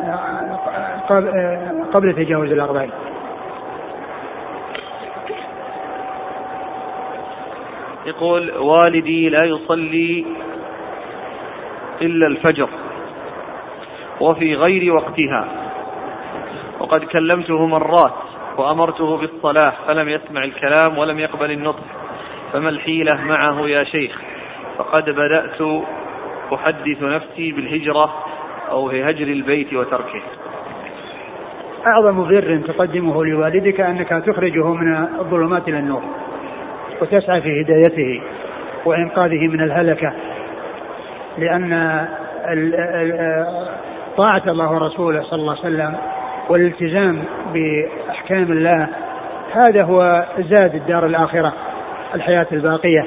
[1.11, 2.91] آه، قبل تجاوز الأربعين.
[8.05, 10.25] يقول والدي لا يصلي
[12.01, 12.69] إلا الفجر
[14.21, 15.47] وفي غير وقتها.
[16.79, 18.13] وقد كلمته مرات
[18.57, 21.83] وأمرته بالصلاة فلم يسمع الكلام ولم يقبل النطق.
[22.53, 24.21] فما الحيلة معه يا شيخ؟
[24.77, 25.61] فقد بدأت
[26.53, 28.13] أحدث نفسي بالهجرة
[28.71, 30.21] أو في هجر البيت وتركه.
[31.87, 36.03] أعظم بر تقدمه لوالدك أنك تخرجه من الظلمات إلى النور
[37.01, 38.21] وتسعى في هدايته
[38.85, 40.13] وإنقاذه من الهلكة
[41.37, 42.05] لأن
[44.17, 45.95] طاعة الله ورسوله صلى الله عليه وسلم
[46.49, 48.87] والالتزام بأحكام الله
[49.53, 51.53] هذا هو زاد الدار الآخرة
[52.15, 53.05] الحياة الباقية.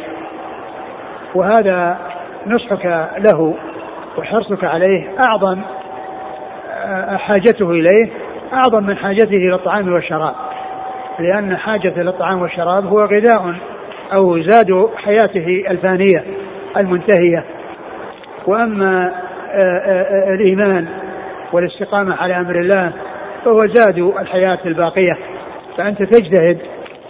[1.34, 1.98] وهذا
[2.46, 3.54] نصحك له
[4.18, 5.60] وحرصك عليه أعظم
[7.16, 8.10] حاجته إليه
[8.52, 10.34] أعظم من حاجته إلى الطعام والشراب.
[11.18, 13.54] لأن حاجة للطعام والشراب هو غذاء
[14.12, 16.24] أو زاد حياته الفانية
[16.82, 17.44] المنتهية.
[18.46, 19.12] وأما
[19.50, 20.86] آه، آه، آه، الإيمان
[21.52, 22.92] والاستقامة على أمر الله
[23.44, 25.18] فهو زاد الحياة الباقية.
[25.76, 26.58] فأنت تجتهد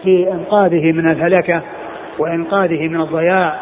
[0.02, 1.62] في إنقاذه من الهلكة
[2.18, 3.61] وإنقاذه من الضياع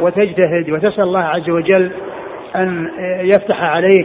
[0.00, 1.90] وتجتهد وتسأل الله عز وجل
[2.56, 2.90] أن
[3.20, 4.04] يفتح عليه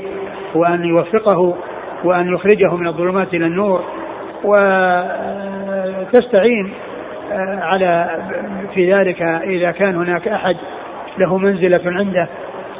[0.56, 1.56] وأن يوفقه
[2.04, 3.84] وأن يخرجه من الظلمات إلى النور
[6.04, 6.74] وتستعين
[7.62, 8.22] على
[8.74, 10.56] في ذلك إذا كان هناك أحد
[11.18, 12.28] له منزلة عنده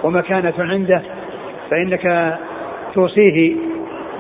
[0.04, 1.02] ومكانة عنده
[1.72, 2.38] فإنك
[2.94, 3.56] توصيه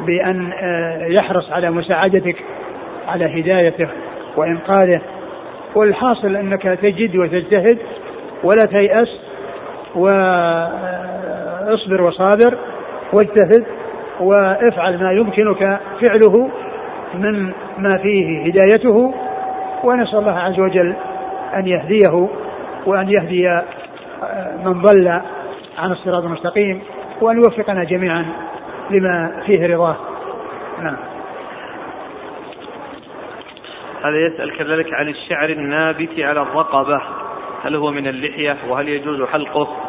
[0.06, 2.36] بأن آه، يحرص على مساعدتك
[3.08, 3.88] على هدايته
[4.38, 5.02] وإنقاذه.
[5.76, 7.78] والحاصل أنك تجد وتجتهد
[8.43, 9.20] ولا تيأس
[11.68, 12.57] واصبر وصابر
[13.14, 13.66] واجتهد
[14.20, 16.51] وافعل ما يمكنك فعله
[17.14, 19.14] من ما فيه هدايته
[19.84, 20.95] ونسأل الله عز وجل
[21.55, 22.30] أن يهديه
[22.86, 23.62] وأن يهدي
[24.66, 25.07] من ضل
[25.78, 26.82] عن الصراط المستقيم
[27.22, 28.26] وأن يوفقنا جميعا
[28.89, 29.95] لما فيه رضاه.
[30.84, 30.97] نعم.
[34.03, 37.01] هذا يسأل كذلك عن الشعر النابت على الرقبة
[37.64, 39.88] هل هو من اللحية وهل يجوز حلقه؟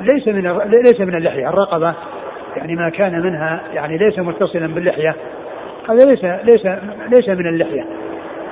[0.00, 1.94] ليس من ليس من اللحية الرقبة
[2.56, 5.14] يعني ما كان منها يعني ليس متصلا باللحية
[5.88, 6.66] هذا ليس ليس
[7.08, 7.86] ليس من اللحية.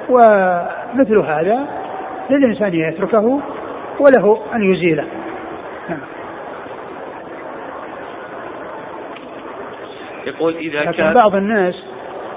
[0.09, 1.67] ومثل هذا
[2.31, 3.41] للإنسان يتركه
[4.01, 5.05] وله أن يزيله.
[5.89, 5.99] نعم.
[10.27, 11.75] يقول إذا لكن كان بعض الناس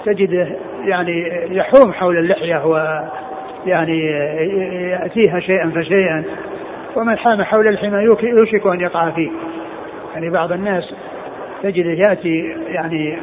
[0.05, 0.47] تجده
[0.85, 3.01] يعني يحوم حول اللحية و
[3.65, 3.99] يعني
[4.89, 6.23] يأتيها شيئا فشيئا.
[6.97, 9.29] ومن حام حول الحمى يوشك أن يقع فيه.
[10.13, 10.93] يعني بعض الناس
[11.63, 13.17] تجده يأتي يعني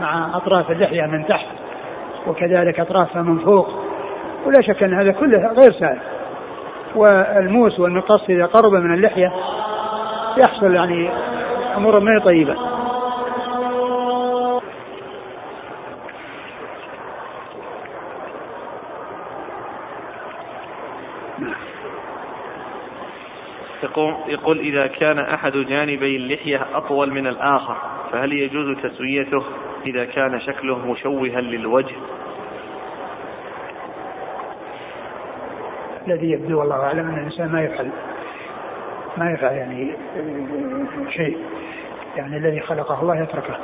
[0.00, 1.46] مع أطراف اللحية من تحت
[2.26, 3.68] وكذلك أطرافها من فوق
[4.46, 5.98] ولا شك أن هذا كله غير سائل.
[6.94, 9.32] والموس والمقص إذا قرب من اللحية
[10.36, 11.08] يحصل يعني
[11.76, 12.73] أمور ما طيبة.
[23.94, 27.76] يقول, يقول إذا كان أحد جانبي اللحية أطول من الآخر
[28.12, 29.42] فهل يجوز تسويته؟
[29.86, 31.94] إذا كان شكله مشوها للوجه.
[36.06, 37.90] الذي يبدو والله أعلم أن الإنسان ما يفعل
[39.16, 39.96] ما يفعل يعني
[41.10, 41.38] شيء.
[42.16, 43.56] يعني الذي خلقه الله يتركه.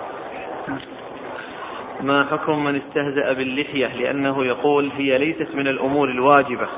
[2.01, 6.69] ما حكم من استهزأ باللحية؟ لأنه يقول هي ليست من الأمور الواجبة.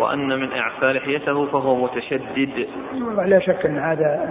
[0.00, 2.66] وأن من إعفاء لحيته فهو متشدد.
[3.24, 4.30] لا شك أن هذا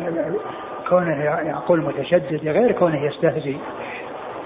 [0.89, 3.55] كونه يقول متشدد غير كونه يستهزي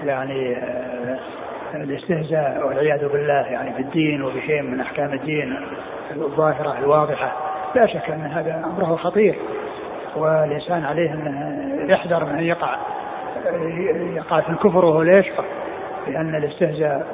[0.04, 1.18] يعني آه،
[1.74, 5.56] الاستهزاء والعياذ بالله يعني بالدين وبشيء من أحكام الدين
[6.16, 7.32] الظاهرة الواضحة.
[7.74, 9.34] لا شك أن هذا أمره خطير.
[10.16, 12.76] والإنسان عليه أن يحذر من أن يقع
[14.16, 15.44] يقع في الكفر وهو لا يشعر
[16.08, 17.06] لأن الاستهزاء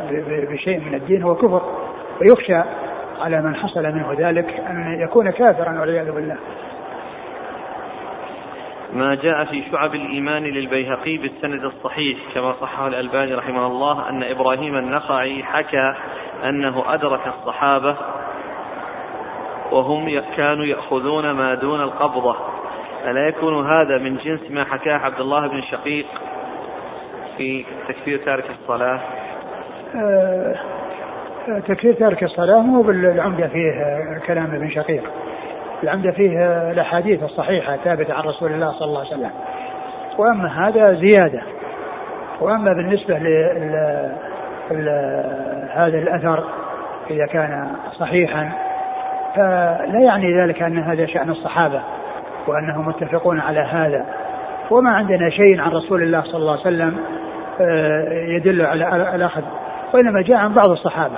[0.50, 1.62] بشيء من الدين هو كفر.
[2.20, 2.62] ويخشى
[3.20, 6.36] على من حصل منه ذلك أن يكون كافرا والعياذ بالله.
[8.92, 14.76] ما جاء في شعب الإيمان للبيهقي بالسند الصحيح كما صحه الألباني رحمه الله أن إبراهيم
[14.76, 15.94] النخعي حكى
[16.44, 17.96] أنه أدرك الصحابة
[19.72, 22.36] وهم كانوا يأخذون ما دون القبضة
[23.04, 26.06] ألا يكون هذا من جنس ما حكاه عبد الله بن شقيق
[27.36, 29.00] في تكفير تارك الصلاة
[29.94, 30.80] أه
[31.59, 33.72] تكفير تارك الصلاة مو بالعمدة فيه
[34.26, 35.03] كلام ابن شقيق.
[35.82, 39.30] العمدة فيه الأحاديث الصحيحة الثابتة عن رسول الله صلى الله عليه وسلم.
[40.18, 41.42] وأما هذا زيادة.
[42.40, 44.88] وأما بالنسبة ل
[45.74, 46.44] هذا الأثر
[47.11, 48.53] إذا كان صحيحا
[49.36, 51.80] فلا يعني ذلك أن هذا شأن الصحابة
[52.46, 54.07] وأنهم متفقون على هذا.
[54.70, 56.96] وما عندنا شيء عن رسول الله صلى الله عليه وسلم
[57.61, 59.42] آه، يدل على الأخذ.
[59.94, 61.16] وإنما جاء عن بعض الصحابة.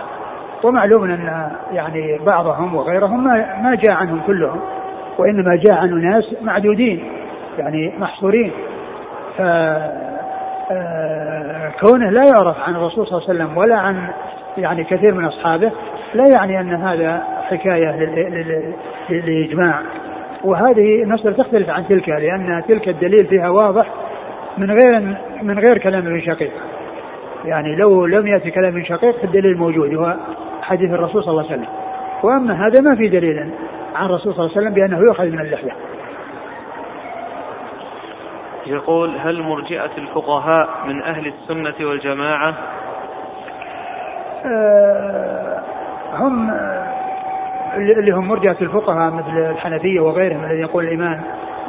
[0.65, 4.61] ومعلوم أن يعني بعضهم وغيرهم ما ما جاء عنهم كلهم
[5.19, 7.05] وإنما جاء عن ناس معدودين
[7.59, 8.53] يعني محصورين.
[9.39, 9.43] ف
[10.71, 14.09] آه، كونه لا يعرف عن الرسول صلى الله عليه وسلم ولا عن
[14.57, 15.73] يعني كثير من أصحابه
[16.15, 17.91] لا يعني أن هذا حكاية
[19.11, 19.81] للإجماع.
[20.45, 23.87] وهذه المساله تختلف عن تلك لأن تلك الدليل فيها واضح
[24.59, 25.01] من غير
[25.43, 26.53] من غير كلام ابن شقيق.
[27.45, 29.95] يعني لو لم يأتي كلام ابن شقيق فالدليل موجود
[30.63, 31.69] حديث الرسول صلى الله عليه وسلم.
[32.23, 33.51] وأما هذا ما في دليل
[33.95, 35.73] عن الرسول صلى الله عليه وسلم بأنه يؤخذ من اللحية.
[38.67, 42.55] يقول هل مرجئة الفقهاء من أهل السنة والجماعة؟
[44.45, 45.63] أه
[46.13, 46.51] هم
[47.77, 51.21] اللي هم مرجئة الفقهاء مثل الحنفية وغيرهم الذي يقول الإيمان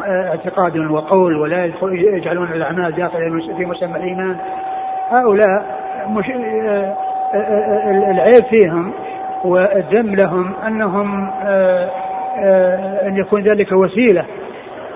[0.06, 4.38] آه، اعتقاد وقول ولا يجعلون الأعمال داخل في مسمى الإيمان.
[5.10, 5.66] هؤلاء
[6.10, 6.96] مش آه، آه،
[8.12, 8.92] العيب فيهم
[9.44, 11.32] والذم لهم أنهم
[13.08, 14.26] أن يكون ذلك وسيلة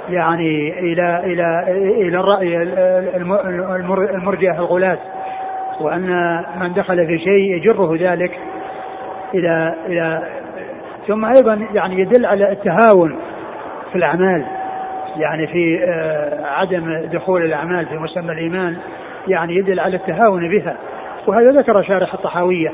[0.10, 1.64] يعني إلى إلى
[2.08, 2.64] إلى الرأي
[4.16, 4.98] المرجئة الغلاة
[5.82, 8.32] وأن من دخل في شيء يجره ذلك
[9.34, 10.24] إلى إلى
[11.08, 13.16] ثم أيضا يعني يدل على التهاون
[13.92, 14.46] في الأعمال
[15.18, 18.78] يعني في آه، عدم دخول الأعمال في مسمى الإيمان
[19.28, 20.78] يعني يدل على التهاون بها.
[21.28, 22.74] وهذا ذكر شارح الطحاوية.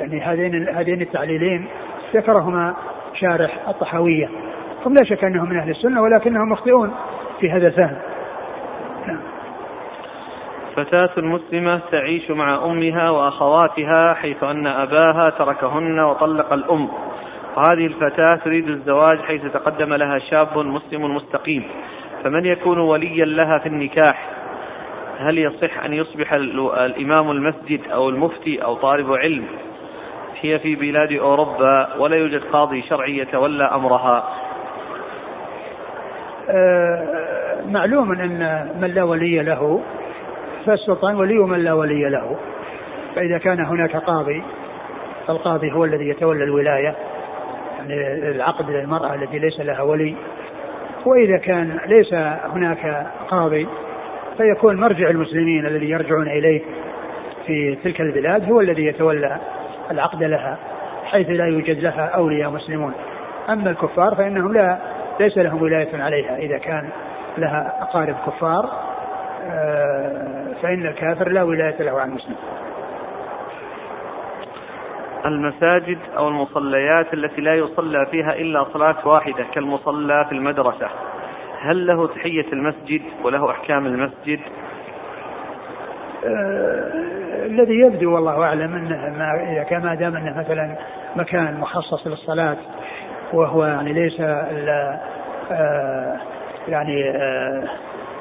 [0.00, 1.66] يعني هذين هذين التعليلين
[2.14, 2.74] ذكرهما
[3.14, 4.28] شارح الطحاوية.
[4.86, 6.94] هم لا شك أنهم من أهل السنة ولكنهم مخطئون
[7.40, 7.96] في هذا الفهم.
[9.06, 9.20] نعم.
[10.76, 16.88] فتاة مسلمة تعيش مع أمها وأخواتها حيث أن أباها تركهن وطلق الأم.
[17.56, 21.64] وهذه الفتاة تريد الزواج حيث تقدم لها شاب مسلم مستقيم.
[22.24, 24.41] فمن يكون وليا لها في النكاح؟
[25.22, 29.44] هل يصح أن يصبح الإمام المسجد أو المفتي أو طالب علم؟
[30.40, 34.24] هي في بلاد أوروبا ولا يوجد قاضي شرعي يتولى أمرها.
[36.50, 39.82] أه معلوم أن من لا ولي له
[40.66, 42.36] فالسلطان ولي من لا ولي له.
[43.14, 44.42] فإذا كان هناك قاضي
[45.26, 46.94] فالقاضي هو الذي يتولى الولاية
[47.78, 47.94] يعني
[48.30, 50.14] العقد للمرأة التي ليس لها ولي.
[51.06, 52.12] وإذا كان ليس
[52.54, 53.66] هناك قاضي
[54.36, 56.62] فيكون مرجع المسلمين الذي يرجعون إليه
[57.46, 59.38] في تلك البلاد هو الذي يتولى
[59.90, 60.58] العقد لها
[61.04, 62.92] حيث لا يوجد لها أولياء مسلمون.
[63.48, 64.78] أما الكفار فإنهم لا
[65.20, 66.36] ليس لهم ولاية عليها.
[66.36, 66.88] إذا كان
[67.38, 68.70] لها أقارب كفار
[69.50, 72.36] آه، فإن الكافر لا ولاية له عن المسلم
[75.26, 80.88] المساجد أو المصليات التي لا يصلى فيها إلا صلاة واحدة كالمصلى في المدرسة.
[81.62, 84.40] هل له تحية المسجد وله أحكام المسجد؟
[86.24, 87.12] آه
[87.46, 90.76] الذي يبدو والله أعلم أنه ما إذا كان ما دام أنه مثلا
[91.16, 92.56] مكان مخصص للصلاة
[93.32, 95.00] وهو يعني ليس إلا
[95.52, 96.16] آه
[96.68, 97.64] يعني آه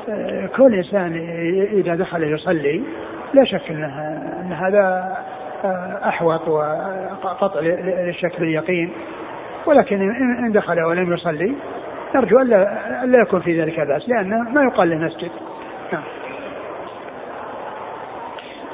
[0.09, 1.15] آه كل إنسان
[1.71, 2.83] إذا دخل يصلي
[3.33, 3.99] لا شك أنه
[4.41, 5.17] أن هذا
[6.07, 8.91] أحوط وقطع للشك باليقين
[9.65, 10.01] ولكن
[10.45, 11.55] إن دخل ولم يصلي
[12.15, 15.31] نرجو ألا, ألا يكون في ذلك بأس لأنه ما يقال له مسجد.
[15.93, 16.03] نعم.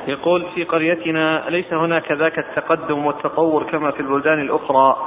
[0.07, 4.97] يقول في قريتنا ليس هناك ذاك التقدم والتطور كما في البلدان الأخرى؟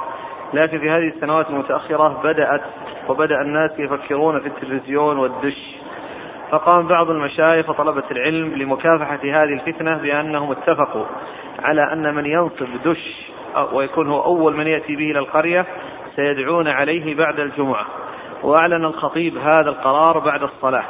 [0.55, 2.61] لكن في هذه السنوات المتأخرة بدأت
[3.09, 5.77] وبدأ الناس يفكرون في التلفزيون والدش.
[6.51, 11.05] فقام بعض المشايخ وطلبة العلم لمكافحة هذه الفتنة بأنهم اتفقوا
[11.63, 13.31] على أن من ينصب دش
[13.73, 15.67] ويكون هو أول من يأتي به إلى القرية
[16.17, 17.87] سيدعون عليه بعد الجمعة.
[18.43, 20.85] وأعلن الخطيب هذا القرار بعد الصلاة.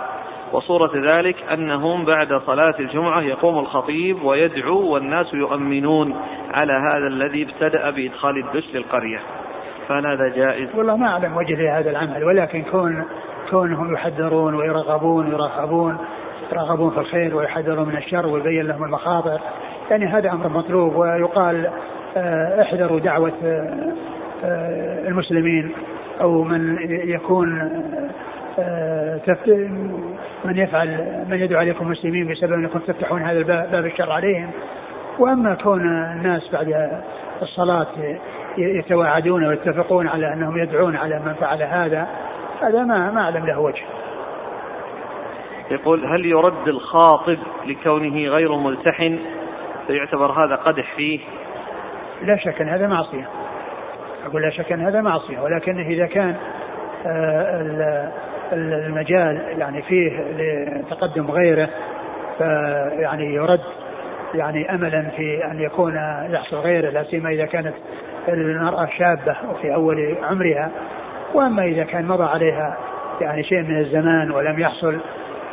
[0.53, 6.17] وصورة ذلك أنهم بعد صلاة الجمعة يقوم الخطيب ويدعو والناس يؤمنون
[6.51, 9.21] على هذا الذي ابتدأ بإدخال الدش للقرية.
[9.89, 13.05] فهل هذا جائز؟ والله ما أعلم وجه لهذا العمل ولكن كون
[13.51, 15.99] كونهم يحذرون ويرغبون ويرهبون
[16.53, 19.41] يرغبون في الخير ويحذرون من الشر ويبين لهم المخاطر
[19.91, 20.97] يعني هذا أمر مطلوب.
[20.97, 21.71] ويقال
[22.17, 23.93] آه، احذروا دعوة آه،
[24.45, 25.73] آه، المسلمين.
[26.21, 27.49] أو من يكون
[30.45, 34.51] من يفعل من يدعو عليكم المسلمين بسبب انكم تفتحون هذا الباب باب الشر عليهم
[35.19, 37.01] وأما كون الناس بعد
[37.43, 37.87] الصلاة
[38.59, 42.09] يتواعدون ويتفقون على أنهم يدعون على من فعل هذا
[42.63, 43.83] هذا ما ما أعلم له وجه.
[45.71, 49.19] يقول هل يرد الخاطب لكونه غير ملتحن
[49.87, 51.21] فيعتبر هذا قدح فيه؟
[52.23, 53.29] لا شك إن هذا معصية.
[54.27, 56.35] أقول لا شك أن هذا معصية ولكن إذا كان
[57.07, 58.13] آه،
[58.53, 61.69] المجال يعني فيه لتقدم غيره
[62.39, 63.61] فيعني يرد
[64.35, 65.95] يعني املا في أن يكون
[66.31, 67.75] يحصل غيره لا سيما إذا كانت
[68.29, 70.71] المرأة شابة وفي أول عمرها.
[71.35, 72.77] وأما إذا كان مضى عليها
[73.21, 74.99] يعني شيء من الزمان ولم يحصل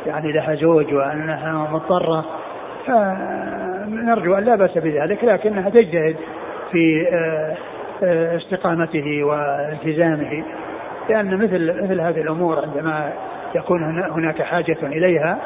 [0.06, 2.24] يعني لها زوج وأنها مضطرة
[2.86, 6.16] فنرجو أن لا بأس بذلك لكنها تجتهد
[6.72, 7.56] في آه،
[8.02, 10.44] استقامته والتزامه
[11.08, 13.12] لأن مثل مثل هذه الأمور عندما
[13.54, 15.38] يكون هناك حاجة إليها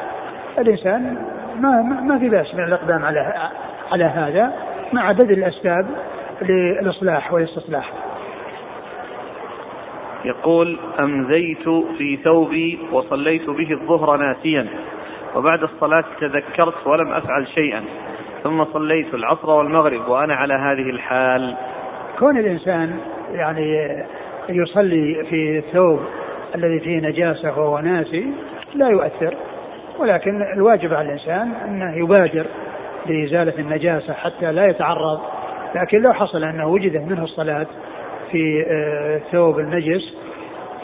[0.59, 1.17] الإنسان
[1.59, 3.49] ما ما في بأس من الإقدام على
[3.91, 4.53] على هذا
[4.93, 5.85] مع بذل الأسباب
[6.41, 7.91] للإصلاح والاستصلاح.
[10.25, 14.67] يقول أمزيت في ثوبي وصليت به الظهر ناسيا
[15.35, 17.83] وبعد الصلاة تذكرت ولم أفعل شيئا
[18.43, 21.55] ثم صليت العصر والمغرب وأنا على هذه الحال
[22.19, 22.99] كون الإنسان
[23.31, 23.95] يعني
[24.49, 25.99] يصلي في الثوب
[26.55, 28.25] الذي فيه نجاسة وهو ناسي
[28.75, 29.35] لا يؤثر
[29.99, 32.45] ولكن الواجب على الإنسان أنه يبادر
[33.05, 35.19] لإزالة النجاسة حتى لا يتعرض
[35.75, 37.67] لكن لو حصل أنه وجدت منه الصلاة
[38.31, 40.13] في آه، ثوب النجس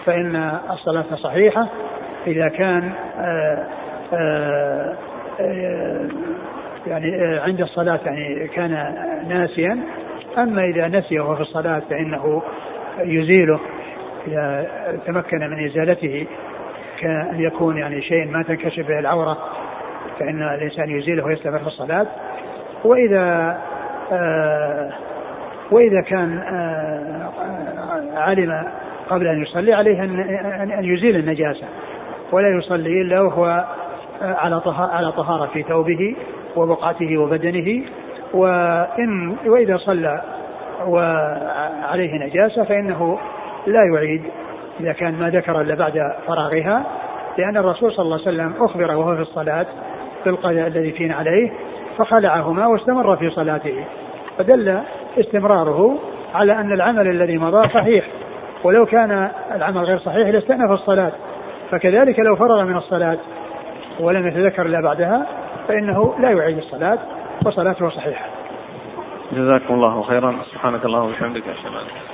[0.06, 1.68] فإن الصلاة صحيحة.
[2.28, 3.68] إذا كان آه،
[4.14, 4.96] آه،
[6.88, 8.72] يعني عند الصلاة يعني كان
[9.30, 9.80] ناسيا
[10.44, 12.44] أما إذا نسي وهو في الصلاة فإنه
[13.00, 13.60] يزيله
[14.28, 14.68] إذا
[15.06, 16.28] تمكن من إزالته
[17.00, 19.38] كأن يكون يعني شيء ما تنكشف به العورة
[20.20, 22.06] فإن الإنسان يزيله ويستمر في الصلاة.
[22.84, 23.58] وإذا
[24.12, 24.92] آه
[25.72, 27.30] وإذا كان آه
[28.20, 28.64] علم
[29.10, 31.68] قبل أن يصلي عليه أن يزيل النجاسة.
[32.32, 33.66] ولا يصلي إلا وهو
[34.22, 36.16] على على طهارة في ثوبه
[36.56, 37.84] وبقعته وبدنه.
[38.34, 40.22] وإن وإذا صلى
[40.88, 43.20] وعليه نجاسة فإنه
[43.68, 44.24] لا يعيد
[44.80, 46.84] إذا كان ما ذكر إلا بعد فراغها
[47.38, 49.66] لأن الرسول صلى الله عليه وسلم أخبر وهو في الصلاة
[50.26, 51.52] بالقضاء الذي فين عليه
[51.98, 53.84] فخلعهما واستمر في صلاته.
[54.38, 54.80] فدل
[55.18, 55.98] استمراره
[56.36, 58.06] على أن العمل الذي مضى صحيح.
[58.64, 61.12] ولو كان العمل غير صحيح لاستأنف الصلاة.
[61.72, 63.18] فكذلك لو فرغ من الصلاة
[64.00, 65.26] ولم يتذكر إلا بعدها
[65.68, 66.98] فإنه لا يعيد الصلاة.
[67.46, 68.26] وصلاته صحيحة
[69.32, 70.36] جزاكم الله خيرا.
[70.52, 72.09] سبحانك اللهم وبحمدك أشهد أن